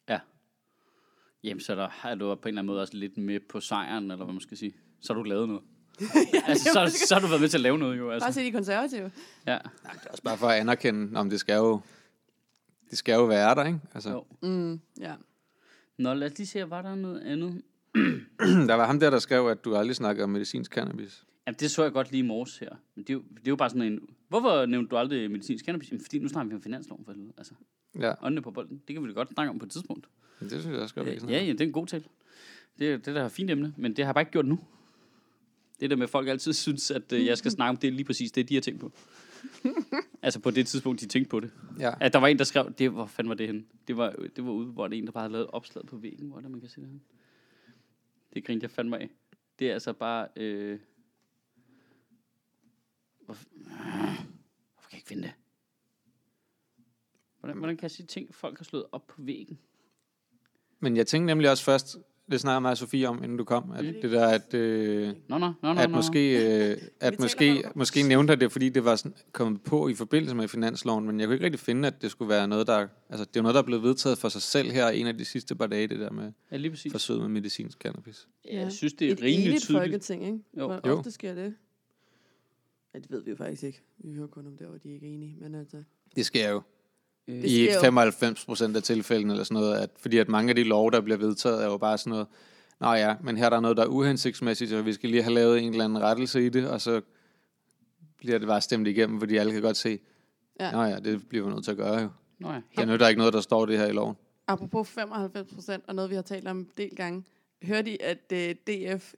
[0.09, 0.20] Ja.
[1.44, 4.05] Jamen, så der, er du på en eller anden måde også lidt med på sejren,
[4.11, 4.72] eller hvad man skal sige.
[5.01, 5.62] Så har du lavet noget.
[6.48, 8.05] altså, så, så har du været med til at lave noget, jo.
[8.05, 8.33] Bare Altså.
[8.33, 9.11] se de konservative.
[9.46, 9.59] Ja.
[9.85, 11.81] Nej, det er også bare for at anerkende, om det skal jo,
[12.90, 13.81] det skal jo være der, ikke?
[13.94, 14.25] Altså, Jo.
[14.42, 14.81] Mm.
[15.01, 15.14] Ja.
[15.98, 17.62] Nå, lad os lige se, var der noget andet?
[18.68, 21.25] der var ham der, der skrev, at du aldrig snakker om medicinsk cannabis.
[21.46, 22.70] Jamen, det så jeg godt lige i morges her.
[22.94, 24.01] Men det er, jo, det er jo bare sådan en...
[24.32, 25.90] Hvorfor nævnte du aldrig medicinsk cannabis?
[25.90, 27.32] Jamen, fordi nu snakker vi om finansloven for helvede.
[27.38, 27.54] Altså,
[28.00, 28.82] Ja, åndene på bolden.
[28.88, 30.08] Det kan vi da godt snakke om på et tidspunkt.
[30.40, 32.04] det synes jeg også godt, vi Ja, kan ja, det er en god tale.
[32.78, 34.46] Det er det er da et fint emne, men det har jeg bare ikke gjort
[34.46, 34.58] nu.
[35.80, 37.92] Det der med, at folk altid synes, at øh, jeg skal snakke om det, er
[37.92, 38.92] lige præcis det, de har tænkt på.
[40.22, 41.50] altså på det tidspunkt, de tænkte på det.
[41.78, 41.92] Ja.
[42.00, 43.64] At der var en, der skrev, det, hvor fanden var det henne?
[43.88, 45.96] Det var, det var ude, hvor der en, der bare havde lavet et opslag på
[45.96, 46.28] væggen.
[46.28, 47.00] Hvor er det, man kan se det henne?
[48.34, 49.10] Det grinte jeg fandme af.
[49.58, 50.28] Det er altså bare...
[50.36, 50.78] Øh...
[53.32, 53.44] Hvorfor...
[54.74, 55.32] Hvorfor kan jeg ikke finde det?
[57.40, 59.58] Hvordan, hvordan kan jeg sige ting, folk har slået op på væggen?
[60.80, 61.96] Men jeg tænkte nemlig også først,
[62.30, 63.92] det snakker mig og Sofie om, inden du kom, at Mm.
[64.02, 68.36] det der, at, øh, Nå, nå, nå, nå, at måske, øh, at måske, måske nævnte
[68.36, 71.44] det, fordi det var sådan, kommet på i forbindelse med finansloven, men jeg kunne ikke
[71.44, 73.82] rigtig finde, at det skulle være noget, der, altså det er noget, der er blevet
[73.82, 76.56] vedtaget for sig selv her en af de sidste par dage, det der med Ja,
[76.56, 76.92] lige præcis.
[76.92, 78.28] forsøget med medicinsk cannabis.
[78.44, 79.82] Ja, jeg synes, det er Et rimelig tydeligt.
[79.84, 80.38] folketing, ikke?
[80.58, 80.66] Jo.
[80.66, 80.98] Hvor Jo.
[80.98, 81.54] ofte sker det?
[82.94, 83.83] Ja, det ved vi jo faktisk ikke.
[83.98, 85.37] Vi hører kun om der, hvor de ikke er enige.
[85.40, 85.83] Men altså,
[86.16, 86.62] Det sker jo
[87.28, 87.81] Øh, Det i sker jo.
[87.81, 91.00] 95 procent af tilfældene, eller sådan noget, at, fordi at mange af de love, der
[91.00, 92.26] bliver vedtaget, er jo bare sådan noget,
[92.81, 95.35] Nå ja, men her er der noget, der er uhensigtsmæssigt, og vi skal lige have
[95.35, 97.00] lavet en eller anden rettelse i det, og så
[98.16, 99.98] bliver det bare stemt igennem, fordi alle kan godt se,
[100.61, 100.72] Ja.
[100.72, 102.09] Nå ja, det bliver vi nødt til at gøre jo.
[102.38, 102.61] Nå ja.
[102.76, 104.16] Der nytter ikke noget, der står det her i loven.
[104.46, 107.24] apropos 95 procent, og noget vi har talt om en del gange.
[107.62, 109.14] Hørte I, at uh, DF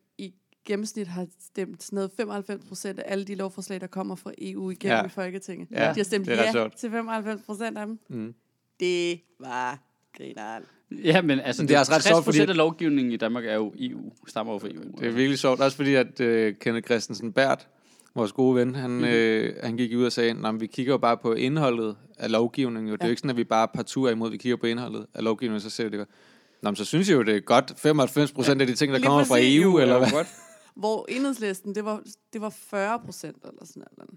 [0.67, 4.71] gennemsnit har stemt sådan noget 95 procent af alle de lovforslag, der kommer fra EU
[4.71, 5.05] igennem Ja.
[5.05, 5.69] i Folketinget?
[5.71, 6.77] Ja, de har stemt er ja sjovt.
[6.77, 7.99] til 95 procent af dem.
[8.09, 8.35] Mm.
[8.81, 9.79] Det var
[10.17, 10.63] grineren.
[11.05, 13.17] Ja, men altså, Men det er også ret 60 sjovt, fordi- procent af lovgivningen i
[13.17, 14.83] Danmark er jo EU, stammer jo fra EU.
[15.01, 17.69] Det er virkelig sjovt, også fordi at uh, Kenneth Christensen Bært,
[18.15, 19.05] vores gode ven, han, mm-hmm.
[19.07, 22.89] øh, han gik ud og sagde, at vi kigger jo bare på indholdet af lovgivningen.
[22.89, 22.95] Jo.
[22.95, 23.09] Det er Ja.
[23.09, 25.61] jo ikke sådan, at vi bare partout er imod, vi kigger på indholdet af lovgivningen,
[25.61, 26.09] så ser vi det godt.
[26.63, 28.99] Nå, men så synes jeg jo, det er godt 95 procent af de ting, der
[28.99, 29.61] Lige kommer fra præcis.
[29.63, 30.11] EU, eller er hvad?
[30.11, 30.27] godt.
[30.77, 34.11] Hvor enhedslisten, det var, det var 40 procent eller sådan noget.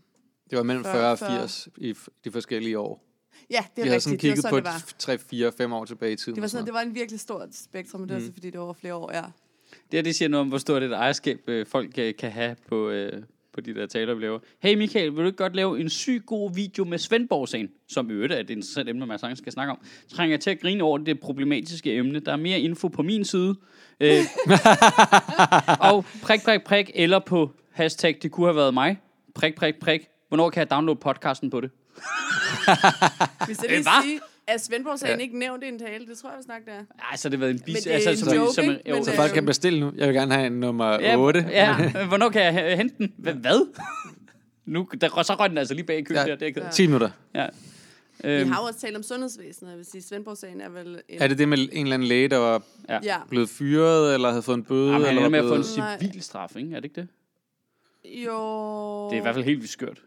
[0.49, 3.03] Det var mellem 40 40 og 80 i f- de forskellige år.
[3.49, 4.21] Ja, det Vi er sådan rigtigt.
[4.21, 4.93] Det var kigget sådan, på det var.
[4.99, 6.35] 3, 4, 5 år tilbage i tiden.
[6.35, 8.27] Det var, sådan, sådan det var en virkelig stort spektrum, men det var Mm.
[8.27, 9.21] så, fordi det var over flere år, ja.
[9.71, 12.55] Det her, det siger noget om, hvor stort et ejerskab øh, folk øh, kan have
[12.67, 13.23] på, øh,
[13.57, 14.39] på de der taler, vi laver.
[14.59, 18.13] Hey Michael, vil du ikke godt lave en syg god video med Svendborg-sagen, som i
[18.13, 19.79] øvrigt er et interessant emne, man sagtens skal snakke om.
[20.15, 22.19] Trænger jeg til at grine over det problematiske emne.
[22.19, 23.55] Der er mere info på min side.
[23.99, 24.19] Øh,
[25.89, 28.97] og prik, prik, prik, eller på hashtag, det kunne have været mig.
[29.35, 30.01] Prik, prik, prik.
[30.27, 31.69] Hvornår kan jeg downloade podcasten på det?
[33.45, 35.23] Hvis jeg Øh, lige sige, at Svendborg-sagen Ja.
[35.23, 36.79] ikke nævnt i en tale, det tror jeg, vi snakker der.
[37.11, 37.73] Ej, så har det været en bis...
[37.85, 39.91] Men det er en som, joke, som, jo, Men, Så øh, folk kan bestille nu.
[39.95, 41.45] Jeg vil gerne have en nummer ja, 8.
[41.49, 43.13] Ja, hvornår kan jeg he- hente den?
[43.19, 43.67] Hva- Hvad?
[44.65, 46.25] Nu, der, så røg den altså lige bag i køen Ja.
[46.25, 46.33] der.
[46.35, 46.69] Det er, ikke- Ja.
[46.71, 47.09] 10 minutter.
[47.35, 47.47] ja.
[48.23, 49.69] Vi Øhm, har jo også talt om sundhedsvæsenet.
[49.69, 51.01] Jeg vil sige, Svendborg-sagen er vel...
[51.09, 52.63] En, Er det det med en eller anden læge, der var
[53.03, 53.17] ja.
[53.29, 54.91] Blevet fyret, eller havde fået en bøde?
[54.91, 55.77] Jamen, han eller med var at få en.
[55.77, 55.99] Nej.
[55.99, 56.69] civil straf, ikke?
[56.71, 57.07] Er det ikke det?
[58.25, 59.09] Jo...
[59.09, 60.01] Det er i hvert fald helt vildt skørt.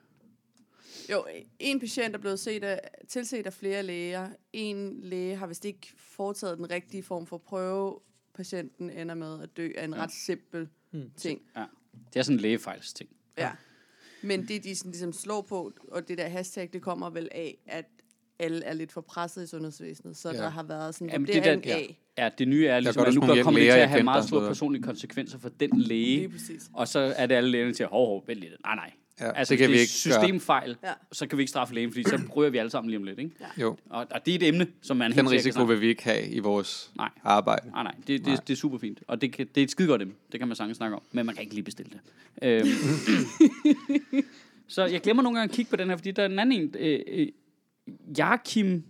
[1.13, 1.25] Jo,
[1.59, 4.29] en patient er blevet set af, tilset af flere læger.
[4.53, 7.99] En læge har vist ikke foretaget den rigtige form for prøve.
[8.35, 10.03] Patienten ender med at dø af en Ja.
[10.03, 11.11] ret simpel Hmm.
[11.17, 11.41] ting.
[12.15, 13.11] Det er sådan en lægefejlsting.
[13.39, 13.51] Ja.
[14.23, 17.59] Men det, de sådan, ligesom slår på, og det der hashtag, det kommer vel af,
[17.67, 17.85] at
[18.39, 20.37] alle er lidt for presset i sundhedsvæsenet, så Ja.
[20.37, 20.43] ja.
[20.43, 21.99] der har været sådan en Jamen, det der- af.
[22.19, 24.83] Ja, det nye er ligesom, at nu kommer det til at have meget store personlige
[24.83, 26.29] konsekvenser for den læge.
[26.29, 26.71] præcis.
[26.75, 28.53] Og så er det alle lægerne til, hov, hov, vent lidt.
[28.65, 28.93] Nej, nej.
[29.21, 30.29] Ja, Altså, det kan hvis vi det ikke er gøre.
[30.29, 30.93] systemfejl, Ja.
[31.13, 33.19] så kan vi ikke straffe lægen, fordi så ryger vi alle sammen lige om lidt,
[33.19, 33.31] ikke?
[33.61, 36.05] Jo, Og, og det er et emne, som man den helt risiko vil vi ikke
[36.05, 37.09] have i vores Nej.
[37.25, 37.71] arbejde.
[37.71, 38.35] Nej, nej, det, Nej.
[38.37, 39.01] det, det er super fint.
[39.07, 40.15] Og det, kan, det er et skide godt emne.
[40.33, 41.03] Det kan man sagtens snakke om.
[41.13, 42.01] Men man kan ikke lige bestille det.
[42.43, 42.69] Øhm.
[44.69, 46.61] så jeg glemmer nogle gange at kigge på den her, fordi der er en anden
[46.63, 46.75] en.
[46.79, 47.27] Øh, øh,
[48.19, 48.85] Joachim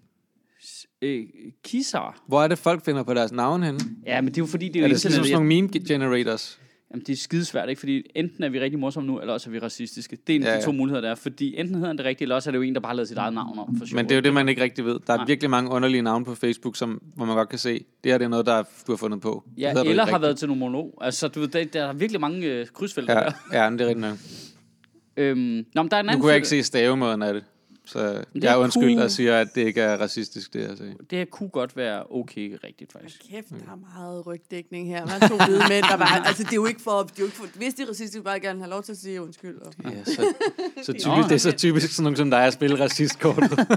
[1.03, 1.24] øh,
[1.64, 2.22] Kisar.
[2.26, 3.81] Hvor er det, folk finder på deres navn henne?
[4.07, 5.33] Ja, men det er jo fordi, det er Er jo det sådan internet.
[5.33, 6.61] nogle meme generators?
[6.93, 7.78] Jamen, det er skidesvært, ikke?
[7.80, 10.18] Fordi enten er vi rigtig morsomme nu, eller også er vi racistiske.
[10.26, 10.64] Det er en af Ja, de ja.
[10.64, 11.14] to muligheder, der er.
[11.14, 12.95] Fordi enten hedder han det rigtigt, eller også er det jo en, der bare har
[12.97, 13.76] lavet sit eget navn om.
[13.78, 13.97] For sjov.
[13.97, 14.99] Men det er jo det, man ikke rigtig ved.
[15.07, 15.26] Der er Nej.
[15.26, 18.24] virkelig mange underlige navne på Facebook, som, hvor man godt kan se, det her det
[18.24, 19.45] er noget, der du har fundet på.
[19.59, 20.22] Ja, eller har rigtigt.
[20.22, 20.99] været til nogle monolog.
[21.01, 23.32] Altså, du ved, der, der er virkelig mange øh, krydsfelter Ja, der.
[23.64, 24.18] ja, men det er rigtigt nok.
[25.16, 27.45] Øhm, nå, men der er en Nu anden kunne jeg ikke se stavemåden af det.
[27.93, 28.99] Så det jeg er undskyld, cool.
[29.03, 30.93] der siger, at det ikke er racistisk, det jeg siger.
[31.11, 33.22] Det her kunne godt være okay rigtigt, faktisk.
[33.30, 35.07] Kæft, der er meget rygdækning her.
[35.07, 36.26] Man to hvide mænd, der bare...
[36.26, 37.03] Altså, det er jo ikke for...
[37.03, 38.99] Det er jo ikke for hvis de er racistiske, bare gerne have lov til at
[38.99, 39.59] sige undskyld.
[39.59, 40.34] Og, Ja, så,
[40.82, 43.51] så typisk, det er så typisk sådan nogen som dig at spille racistkortet.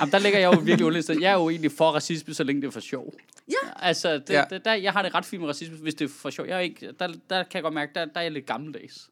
[0.00, 1.20] Jamen, der ligger jeg jo virkelig underlistet.
[1.20, 3.14] Jeg er jo egentlig for racisme, så længe det er for sjov.
[3.48, 3.54] Ja.
[3.76, 4.44] Altså, det, Ja.
[4.50, 4.58] ja.
[4.58, 6.46] Der, jeg har det ret fint med racisme, hvis det er for sjov.
[6.46, 9.10] Jeg er ikke, der, der kan jeg godt mærke, der, der er jeg lidt gammeldags.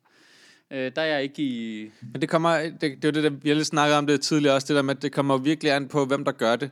[0.73, 1.91] Øh, der er jeg ikke i...
[2.13, 4.21] Men det kommer, det, det er jo det, der, vi har lidt snakket om det
[4.21, 6.71] tidligere også, det der med, at det kommer virkelig an på, hvem der gør det.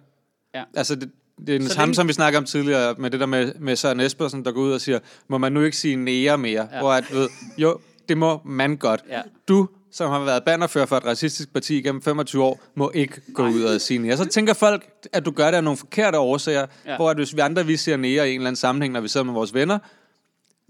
[0.54, 0.62] Ja.
[0.74, 1.10] Altså, det,
[1.46, 4.00] det er den samme, som vi snakker om tidligere, med det der med, med Søren
[4.00, 4.98] Espersen, der går ud og siger,
[5.28, 6.68] må man nu ikke sige nære mere?
[6.72, 6.78] Ja.
[6.78, 7.28] Hvor at, ved,
[7.58, 7.78] jo,
[8.08, 9.04] det må man godt.
[9.08, 9.20] Ja.
[9.48, 13.46] Du, som har været bannerfører for et racistisk parti gennem 25 år, må ikke gå
[13.46, 14.16] ud og sige nære.
[14.16, 16.66] Så tænker folk, at du gør det af nogle forkerte årsager.
[16.86, 16.96] Ja.
[16.96, 19.08] hvor at hvis vi andre vi siger nære i en eller anden sammenhæng, når vi
[19.08, 19.78] sidder med vores venner,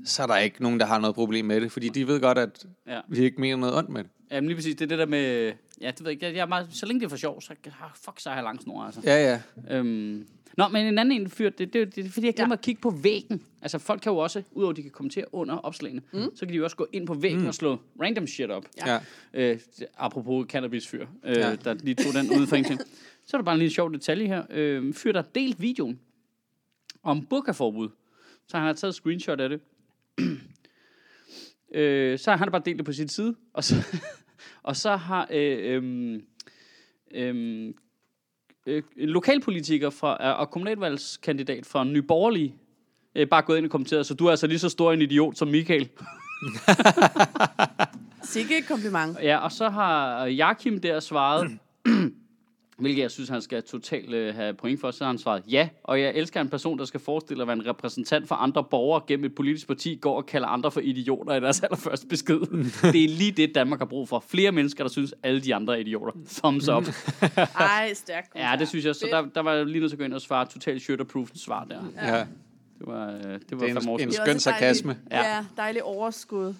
[0.04, 2.38] så er der ikke nogen, der har noget problem med det, fordi de ved godt,
[2.38, 3.00] at Ja.
[3.08, 4.10] vi ikke mener noget ondt med det.
[4.30, 5.52] Jamen lige præcis, det er det der med...
[5.80, 6.26] Ja, det ved jeg ikke.
[6.26, 8.44] Jeg, er meget, så længe det er for sjov, så har fuck, så har jeg
[8.44, 9.00] lang snor, altså.
[9.04, 9.30] Ja,
[9.68, 9.76] ja.
[9.76, 10.26] Øhm.
[10.56, 12.58] Nå, men en anden en fyr, det, det, det, er fordi jeg glemmer ja.
[12.58, 13.42] at kigge på væggen.
[13.62, 16.20] Altså folk kan jo også, udover at de kan kommentere under opslagene, mm.
[16.34, 17.46] så kan de jo også gå ind på væggen mm.
[17.46, 18.64] og slå random shit op.
[18.86, 18.98] ja.
[19.34, 19.58] Øh,
[19.98, 21.54] apropos cannabisfyr, øh, Ja.
[21.56, 22.80] der lige tog den ud fra ingenting.
[23.26, 24.42] Så er der bare en lille sjov detalje her.
[24.50, 26.00] Øh, fyr, der har delt videoen
[27.02, 27.88] om burkaforbud.
[28.48, 29.60] Så han har taget et screenshot af det.
[31.74, 33.34] øh, så har han bare delt det på sin side.
[33.54, 33.74] Og så,
[34.68, 36.22] og så har øh, øhm,
[37.14, 37.74] øh,
[38.96, 42.54] en lokalpolitiker fra, og kommunalvalgskandidat fra Nye Borgerlige
[43.14, 45.36] øh, bare gået ind og kommenteret, så du er altså lige så stor en idiot
[45.36, 45.88] som Michael.
[48.22, 49.18] Sikke et kompliment.
[49.22, 51.50] Ja, og så har Jakim der svaret,
[52.80, 55.68] hvilket jeg synes, han skal totalt øh, have point for, så har han svaret ja,
[55.84, 59.02] og jeg elsker en person, der skal forestille at være en repræsentant for andre borgere
[59.06, 62.40] gennem et politisk parti, går og kalder andre for idioter i deres allerførste besked.
[62.92, 64.24] det er lige det, Danmark har brug for.
[64.28, 66.12] Flere mennesker, der synes, alle de andre er idioter.
[66.28, 66.84] Thumbs up.
[67.58, 68.32] Ej, stærkt.
[68.36, 68.94] ja, det synes jeg.
[68.94, 71.28] Så der, der var jeg lige nødt til at gå ind og svare totalt shooter-proof
[71.34, 71.82] svar der.
[72.02, 72.24] ja.
[72.78, 74.98] Det var, øh, det var Det er en, en er skøn sarkasme.
[75.10, 75.34] Ja.
[75.34, 75.44] ja.
[75.56, 76.54] dejlig overskud.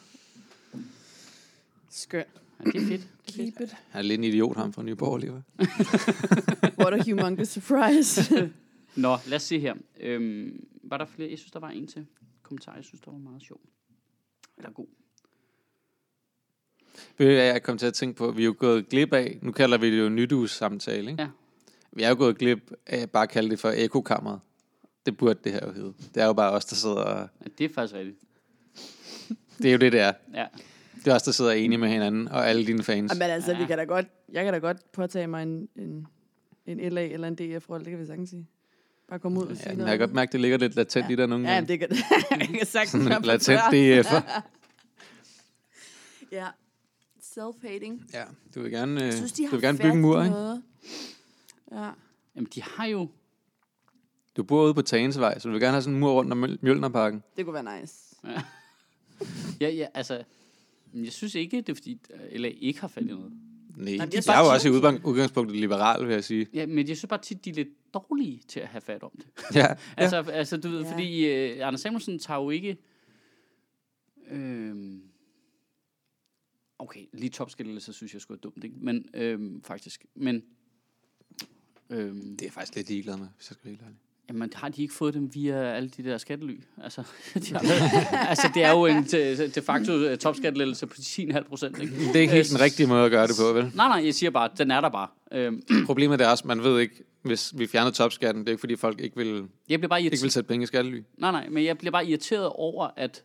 [1.91, 2.40] Skønt.
[2.65, 3.09] Ja, det er fedt.
[3.27, 3.77] Keep it.
[3.91, 5.33] Han er lidt en idiot, ham fra Nyborg, lige.
[6.81, 8.35] What a humongous surprise.
[8.97, 9.75] Nå, lad os se her.
[10.01, 11.31] Øhm, var der flere?
[11.31, 12.07] Jeg synes, der var en til
[12.43, 13.61] kommentar, jeg synes, der var meget sjov.
[14.57, 14.87] Eller god.
[17.19, 18.31] Jeg kom til at tænke på?
[18.31, 21.23] Vi er jo gået glip af, nu kalder vi det jo nydues-samtale, ikke?
[21.23, 21.29] Ja.
[21.93, 24.41] Vi er jo gået glip af bare at kalde det for ekokammeret.
[25.07, 25.95] Det burde det her jo hedde.
[26.15, 27.29] Det er jo bare os, der sidder og...
[27.45, 28.19] Ja, det er faktisk rigtigt.
[29.59, 30.13] Det er jo det, det er.
[30.35, 30.47] Ja.
[31.05, 33.13] Det er os, der sidder enige med hinanden, og alle dine fans.
[33.15, 33.67] Men altså, vi Ja.
[33.67, 36.07] kan da godt, jeg kan da godt påtage mig en, en,
[36.67, 38.47] en LA eller en DF-rolle, det kan vi sagtens sige.
[39.09, 39.91] Bare komme ud og sige Ja, men noget.
[39.91, 41.13] jeg kan godt mærke, det ligger lidt latent ja.
[41.13, 41.63] i dig nogle Ja, gange.
[41.63, 41.89] men det kan,
[42.41, 43.61] jeg kan sagtens Sådan latent.
[43.61, 44.23] DF'er.
[46.33, 46.47] Ja.
[47.23, 48.11] Self-hating.
[48.15, 48.25] Ja,
[48.55, 50.31] du vil gerne, øh, Jeg synes, de du vil gerne bygge en mur, i ikke?
[50.37, 50.63] noget.
[51.73, 51.91] Ja.
[52.37, 53.09] Jamen, de har jo...
[54.37, 56.45] Du bor ude på Tagensvej, så du vil gerne have sådan en mur rundt om
[56.45, 57.23] Mjøl- Mjølnerparken.
[57.37, 57.95] Det kunne være nice.
[59.61, 60.23] Ja, ja, altså...
[60.93, 62.01] men Jeg synes ikke, det er fordi,
[62.33, 63.33] LA ikke har fat i noget.
[63.77, 64.71] Nej, jeg de synes er jo også i
[65.05, 66.47] udgangspunktet liberal, vil jeg sige.
[66.55, 69.11] Ja, men jeg synes bare tit, de er lidt dårlige til at have fat om
[69.17, 69.27] det.
[69.55, 69.67] Ja,
[69.97, 70.31] Altså, ja.
[70.31, 70.93] altså du ved, Ja.
[70.93, 72.77] fordi øh, Anders Samuelsen tager jo ikke...
[74.31, 75.03] Øhm,
[76.79, 78.77] okay, lige topskældelse synes jeg sgu er dumt, ikke?
[78.79, 80.07] Men øhm, faktisk.
[80.15, 80.43] Men...
[81.91, 83.99] Øhm, det er jeg faktisk lidt ligeglad med, hvis jeg skal være helt ærlig.
[84.31, 86.57] Jamen, har de ikke fået dem via alle de der skattely?
[86.83, 87.03] Altså,
[87.47, 87.61] de har,
[88.29, 89.03] altså det er jo en
[89.55, 91.99] de, facto øh, topskattelettelse på 10,5 procent, ikke?
[91.99, 93.63] Det er ikke helt den rigtige måde at gøre det på, vel?
[93.75, 95.09] Nej, nej, jeg siger bare, den er der bare.
[95.33, 98.77] Øhm, Problemet er også, man ved ikke, hvis vi fjerner topskatten, det er ikke fordi
[98.77, 100.33] folk ikke vil, jeg bliver bare ikke vil irriteret.
[100.33, 101.03] sætte penge i skattely.
[101.19, 103.25] Nej, nej, men jeg bliver bare irriteret over, at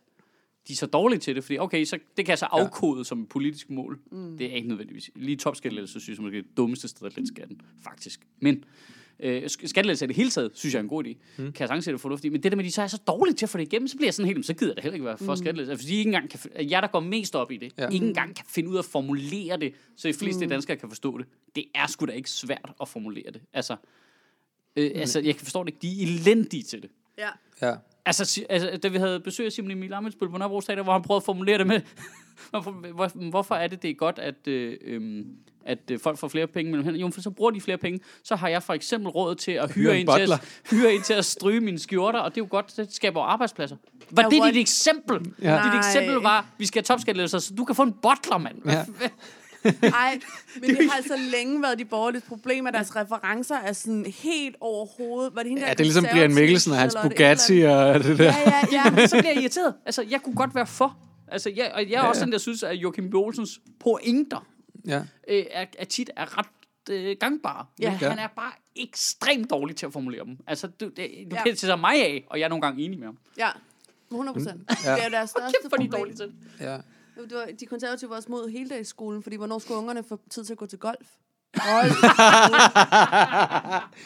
[0.68, 3.04] de er så dårlige til det, fordi okay, så, det kan jeg så afkode ja.
[3.04, 3.98] som et politisk mål.
[4.12, 4.38] Mm.
[4.38, 5.10] Det er ikke nødvendigvis.
[5.14, 8.20] Lige topskattelettelse synes jeg måske er det dummeste sted at lette skatten, faktisk.
[8.40, 8.64] Men
[9.20, 11.08] Øh, sk- skattelettelser i det hele taget, synes jeg er en god idé.
[11.38, 11.44] Mm.
[11.52, 12.32] Kan jeg sagtens se det fornuftigt.
[12.32, 13.88] Men det der med, at de så er så dårlige til at få det igennem,
[13.88, 15.36] så bliver jeg sådan helt, så gider jeg da heller ikke være for mm.
[15.36, 15.76] skattelettelser.
[15.82, 16.40] Fordi I ikke engang kan,
[16.70, 17.88] jer, der går mest op i det, Ja.
[17.88, 20.48] ikke engang kan finde ud af at formulere det, så de fleste mm.
[20.50, 21.26] danskere kan forstå det.
[21.56, 23.40] Det er sgu da ikke svært at formulere det.
[23.52, 23.76] Altså,
[24.76, 25.78] øh, altså jeg kan forstå det ikke.
[25.82, 26.90] De er elendige til det.
[27.18, 27.28] Ja.
[27.62, 27.74] Ja.
[28.06, 31.02] Altså, altså, da vi havde besøg af Simon Emil Amitsbøl på Nørrebro Teater, hvor han
[31.02, 31.80] prøvede at formulere det med,
[32.50, 35.26] hvorfor, hvor, hvorfor er det, det er godt, at, øh, øhm,
[35.64, 37.00] at øh, folk får flere penge mellem hænderne?
[37.06, 38.00] Jo, for så bruger de flere penge.
[38.24, 40.40] Så har jeg for eksempel råd til at hyre, en en, til at,
[40.70, 43.76] hyre en til at stryge mine skjorter, og det er jo godt, det skaber arbejdspladser.
[44.10, 44.54] Var Ja, det what?
[44.54, 45.32] dit eksempel?
[45.42, 45.62] Ja.
[45.64, 48.56] Dit eksempel var, vi skal have topskattelettelser, så du kan få en butler, mand.
[48.66, 48.84] Ja.
[49.82, 50.20] Nej,
[50.60, 52.70] men det har altså længe været de borgerlige problemer.
[52.70, 55.34] Deres referencer er sådan helt overhovedet.
[55.34, 58.18] Var det hende, der Ja, det er ligesom Brian Mikkelsen og hans Bugatti og det
[58.18, 58.24] der.
[58.24, 59.06] Ja, ja, ja.
[59.06, 59.74] så bliver jeg irriteret.
[59.86, 60.96] Altså, jeg kunne godt være for.
[61.28, 63.14] Altså, jeg, og jeg er Ja, også den, der synes, at Joachim B.
[63.14, 64.46] Olsens pointer
[64.86, 64.98] Ja.
[65.28, 66.46] øh, er, er tit er ret
[66.90, 67.66] øh, gangbare.
[67.80, 67.90] Ja.
[67.90, 70.36] Han er bare ekstremt dårlig til at formulere dem.
[70.46, 71.42] Altså, du, det, du Ja.
[71.42, 73.18] kan til sig mig af, og jeg er nogle gange enig med ham.
[73.38, 73.48] Ja,
[74.10, 74.60] 100 procent.
[74.84, 74.94] Ja.
[74.94, 76.34] Det er deres største Kæft, hvor er de dårlige til det.
[76.60, 76.76] ja.
[77.16, 80.52] Det var, de konservative var også mod heldagsskolen, fordi hvornår skulle ungerne få tid til
[80.52, 81.06] at gå til golf?
[81.54, 82.02] Golf.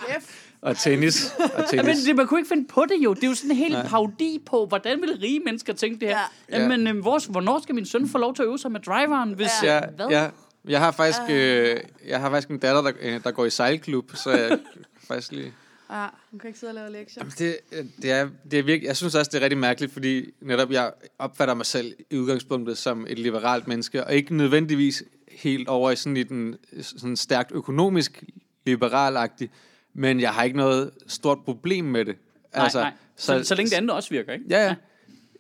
[0.07, 0.31] Kæft.
[0.63, 1.35] Og tennis.
[1.39, 1.87] Og Ja, tennis.
[1.87, 3.15] men det, man kunne ikke finde på det jo.
[3.15, 3.89] Det er jo sådan en helt Nej.
[3.89, 6.19] parodi på, hvordan vil rige mennesker tænke det her.
[6.51, 6.57] Ja.
[6.59, 6.63] Ja.
[6.63, 9.33] Jamen, øh, hvor, hvornår skal min søn få lov til at øve sig med driveren?
[9.33, 9.75] Hvis, Ja.
[9.75, 10.07] Ja, Hvad?
[10.11, 10.29] ja.
[10.69, 14.11] Jeg har faktisk, øh, jeg har faktisk en datter, der, øh, der går i sejlklub,
[14.15, 14.59] så jeg
[15.09, 15.53] faktisk lige...
[15.91, 17.23] Ja, hun kan ikke sidde og lave lektier.
[17.23, 19.93] Jamen, det, øh, det er, det er virkelig, jeg synes også, det er rigtig mærkeligt,
[19.93, 25.03] fordi netop jeg opfatter mig selv i udgangspunktet som et liberalt menneske, og ikke nødvendigvis
[25.29, 28.25] helt over i sådan i den sådan stærkt økonomisk
[28.67, 29.51] liberalagtig,
[29.95, 32.17] men jeg har ikke noget stort problem med det.
[32.55, 32.93] Nej, altså, nej.
[33.17, 34.45] Så, så, så længe det andet også virker, ikke?
[34.51, 34.75] Ja, ja.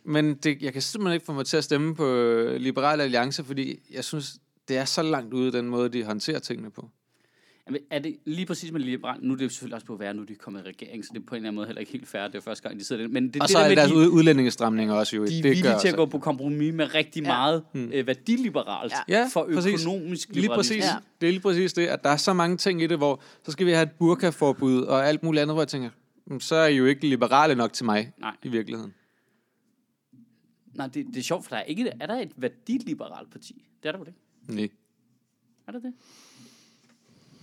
[0.04, 3.44] Men det, jeg kan simpelthen ikke få mig til at stemme på øh, Liberal Alliance,
[3.44, 4.36] fordi jeg synes,
[4.68, 6.90] det er så langt ude, den måde, de håndterer tingene på.
[7.70, 9.18] Jamen, er det lige præcis med liberal?
[9.22, 11.04] Nu er det jo selvfølgelig også på at være, nu er de kommet i regering,
[11.04, 12.22] så det er på en eller anden måde heller ikke helt fair.
[12.22, 13.08] Det er jo første gang, de sidder der.
[13.08, 15.22] Men det, Og det så der er med, deres de, ud- udlændingestramninger også jo.
[15.22, 17.26] de er det villige gør til at også- gå på kompromis med rigtig Ja.
[17.28, 19.28] meget øh, værdiliberalt Ja.
[19.32, 19.86] For præcis.
[19.86, 20.84] økonomisk Lige præcis.
[20.84, 20.96] Ja.
[21.20, 23.52] Det er lige præcis det, at der er så mange ting i det, hvor så
[23.52, 25.90] skal vi have et burkaforbud og alt muligt andet, hvor jeg tænker,
[26.26, 28.36] "Mm, så er I jo ikke liberale nok til mig Nej.
[28.42, 28.94] i virkeligheden.
[30.74, 33.64] Nej, det, det er sjovt, for der er, ikke, er der et værdiliberalt parti?
[33.82, 34.20] Det er der vel ikke?
[34.54, 34.68] Nej.
[35.66, 35.92] Er der det?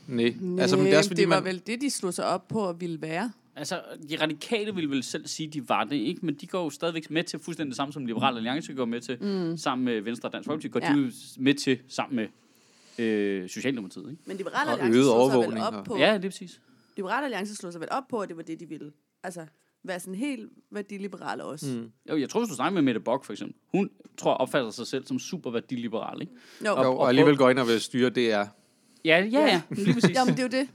[0.07, 0.35] Nej.
[0.39, 1.45] Nej, Altså, men det er også fordi, det var man...
[1.45, 3.31] vel det, de slog sig op på at ville være.
[3.55, 6.25] Altså, de radikale ville vel selv sige, de var det, ikke?
[6.25, 9.01] Men de går jo stadigvæk med til fuldstændig det samme, som Liberal Alliance går med
[9.01, 9.57] til, mm.
[9.57, 10.93] sammen med Venstre og Dansk Folkeparti, går Ja.
[10.93, 12.27] de jo med til sammen med
[13.05, 14.23] øh, Socialdemokratiet, ikke?
[14.25, 15.97] Men Liberale Og Alliance slog sig vel op og- på...
[15.97, 16.61] Ja, det er præcis.
[16.97, 18.91] Liberale Alliance slog sig vel op på, at det var det, de ville.
[19.23, 19.45] Altså,
[19.83, 21.65] være sådan helt værdiliberale også.
[21.67, 21.91] Mm.
[22.09, 24.69] Jo, jeg tror, hvis du snakker med Mette Bock, for eksempel, hun tror jeg opfatter
[24.71, 26.33] sig selv som super værdiliberal, ikke?
[26.65, 28.43] Jo, Jo, og og alligevel går ind og vil styre DR.
[29.05, 30.15] Ja, ja, ja, lige præcis.
[30.15, 30.69] Jamen, det er jo det.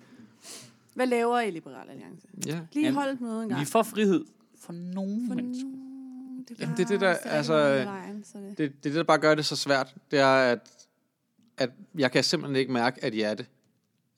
[0.94, 2.26] Hvad laver I Liberale Alliance?
[2.46, 2.60] Ja.
[2.72, 3.60] Lige Jamen, hold et møde en gang.
[3.60, 4.24] Vi får frihed
[4.60, 5.64] for nogen For mennesker.
[5.68, 5.78] nu-
[6.48, 8.58] det, Jamen, det er det, der- bare altså, hele vejen, så det.
[8.58, 9.94] Det, det er det, der bare gør det så svært.
[10.10, 10.58] Det er, at,
[11.58, 13.46] at jeg kan simpelthen ikke mærke, at I er det.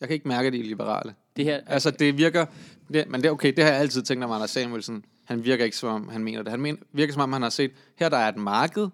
[0.00, 1.14] Jeg kan ikke mærke, at I er liberale.
[1.36, 2.46] Det her, Altså, det virker...
[2.92, 5.05] Det, men det er okay, det har jeg altid tænkt om Anders Samuelsen.
[5.24, 6.50] Han virker ikke, som om han mener det.
[6.50, 8.88] Han men, virker, som om han har set, her der er et marked,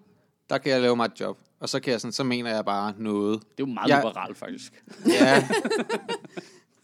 [0.49, 1.37] der kan jeg lave mig et job.
[1.61, 3.39] Og så, kan jeg sådan, så mener jeg bare noget.
[3.41, 4.83] det er jo meget Jeg- liberalt, faktisk.
[5.07, 5.47] Ja,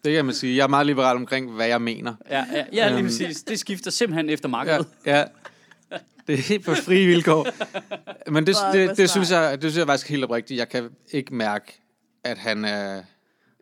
[0.06, 0.58] det kan man sige.
[0.58, 2.14] Jeg er meget liberal omkring, hvad jeg mener.
[2.30, 3.06] Ja, ja, ja lige Øhm.
[3.08, 3.44] præcis.
[3.44, 4.88] Det skifter simpelthen efter Ja, markedet.
[5.06, 5.24] ja.
[6.28, 7.48] Det er helt på frie vilkår.
[8.32, 10.58] Men det, det, hvor det, synes jeg, det synes jeg faktisk helt oprigtigt.
[10.58, 11.82] Jeg kan ikke mærke,
[12.24, 13.04] at han er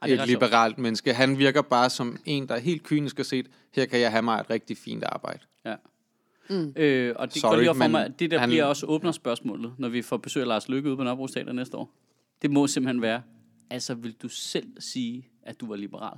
[0.02, 1.14] Ej, det er et liberalt menneske.
[1.14, 3.46] Han virker bare som en, der er helt kynisk og set,
[3.76, 5.40] her kan jeg have mig et rigtig fint arbejde.
[5.66, 5.76] Ja.
[6.50, 6.74] Mm.
[6.76, 8.86] Øh, og det Sorry, går lige op for mig, at det der han- bliver også
[8.86, 11.92] åbner spørgsmålet, når vi får besøg af Lars Lykke ude på Nørrebro Teater næste år.
[12.42, 13.22] Det må simpelthen være,
[13.70, 16.18] altså vil du selv sige, at du var liberal?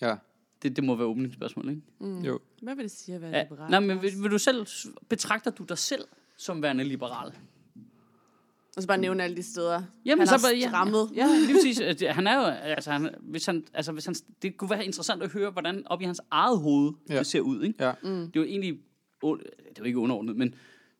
[0.00, 0.14] Ja,
[0.62, 1.82] Det, det må være åbningsspørgsmål, ikke?
[2.00, 2.18] Mm.
[2.20, 2.40] jo.
[2.62, 3.70] Hvad vil det sige at være Ja, liberal?
[3.70, 4.66] nej, men vil, vil du selv,
[5.08, 6.04] betragter du dig selv
[6.36, 7.32] som værende liberal?
[8.76, 11.10] Og så bare nævne alle de steder, Jamen, han så har bare, ja, strammet.
[11.14, 11.76] Ja, lige præcis.
[11.98, 15.22] Det- Han er jo, altså, han, hvis han, altså, hvis han, det kunne være interessant
[15.22, 17.18] at høre, hvordan op i hans eget hoved Ja.
[17.18, 17.84] det ser ud, ikke?
[17.84, 17.92] Ja.
[18.02, 18.08] Mm.
[18.10, 18.78] Det er jo egentlig,
[19.22, 19.30] det
[19.68, 20.48] er jo ikke underordnet, men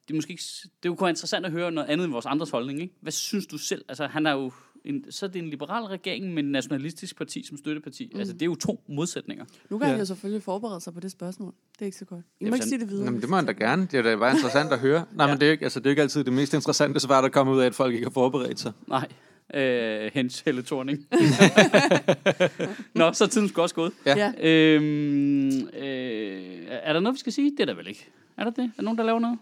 [0.09, 0.43] det er måske ikke,
[0.83, 2.95] det kunne være interessant at høre noget andet end vores andres holdning, ikke?
[3.01, 3.85] Hvad synes du selv?
[3.89, 4.53] Altså, han er jo,
[4.85, 8.11] en, så er det en liberal regering med en nationalistisk parti som støtteparti.
[8.13, 8.19] Mm.
[8.19, 9.45] Altså, det er jo to modsætninger.
[9.71, 9.91] Nu kan Ja.
[9.91, 11.53] han jo selvfølgelig forberede sig på det spørgsmål.
[11.75, 12.25] Det er ikke så godt.
[12.41, 13.05] I må ikke sige det videre.
[13.05, 13.83] Jamen, det må han da gerne.
[13.91, 15.05] Det er da bare interessant at høre.
[15.15, 15.33] Nej, Ja.
[15.33, 17.55] men det er, ikke, altså, det er ikke altid det mest interessante svar, der kommer
[17.55, 18.73] ud af, at folk ikke har forberedt sig.
[18.89, 19.09] Nej.
[19.55, 20.99] Øh, hens Helle Thorning.
[22.95, 23.93] Nå, så er tiden sgu også gået.
[24.07, 24.33] Ja.
[24.43, 24.49] Ja.
[24.49, 26.28] Øhm, øh,
[26.71, 27.51] er der noget, vi skal sige?
[27.51, 28.09] Det er der vel ikke.
[28.37, 28.65] Er der det?
[28.65, 29.39] Er der nogen, der laver noget?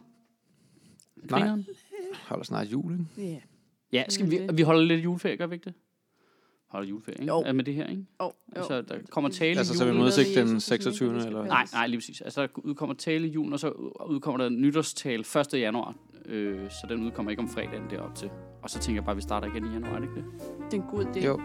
[1.17, 1.41] Nej.
[1.41, 1.67] Grineren?
[2.29, 3.07] Holder snart jul, ikke?
[3.33, 3.39] Ja.
[3.93, 5.75] Ja, skal vi, vi holder lidt juleferie, gør vi ikke det?
[6.67, 7.33] holder juleferie, ikke?
[7.33, 7.43] Jo.
[7.47, 8.07] Er med det her, ikke?
[8.19, 10.03] Oh, Altså, der kommer tale Altså, i så vi julen.
[10.03, 11.15] mødes ikke den Jesus, som 26.
[11.15, 11.45] ikke eller?
[11.45, 12.21] Nej, nej, lige præcis.
[12.21, 13.69] Altså, der udkommer tale i julen, og så
[14.07, 15.25] udkommer der nytårstale
[15.55, 15.61] 1.
[15.61, 15.95] januar.
[16.25, 18.31] Øh, så den udkommer ikke om fredagen derop til.
[18.63, 20.25] Og så tænker jeg bare, at vi starter igen i januar, er det ikke det?
[20.71, 21.25] Det er en god idé.
[21.27, 21.41] Jo.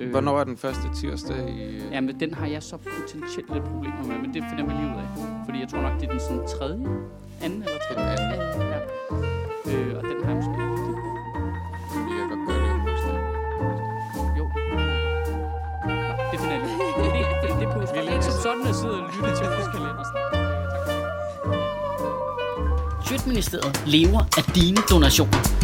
[0.00, 1.82] Øh, Hvornår er den første tirsdag i...
[1.92, 4.98] Jamen, den har jeg så potentielt lidt problemer med, men det finder vi lige ud
[5.04, 5.08] af.
[5.44, 6.86] Fordi jeg tror nok, det er den sådan tredje,
[7.44, 8.16] anden eller tredje.
[8.16, 8.62] Den anden.
[8.72, 8.78] Ja.
[9.72, 10.80] Øh, og den har jeg måske ikke.
[12.06, 13.18] Vi kan godt gøre det om onsdag.
[14.38, 14.44] Jo.
[16.08, 16.78] Nå, det finder jeg lige.
[17.00, 17.08] Det,
[17.42, 17.80] det, det er på.
[17.80, 20.04] Det er ikke som sådan, at jeg sidder og lytter til vores kalender.
[23.06, 25.59] Sjøtministeriet lever af dine donationer.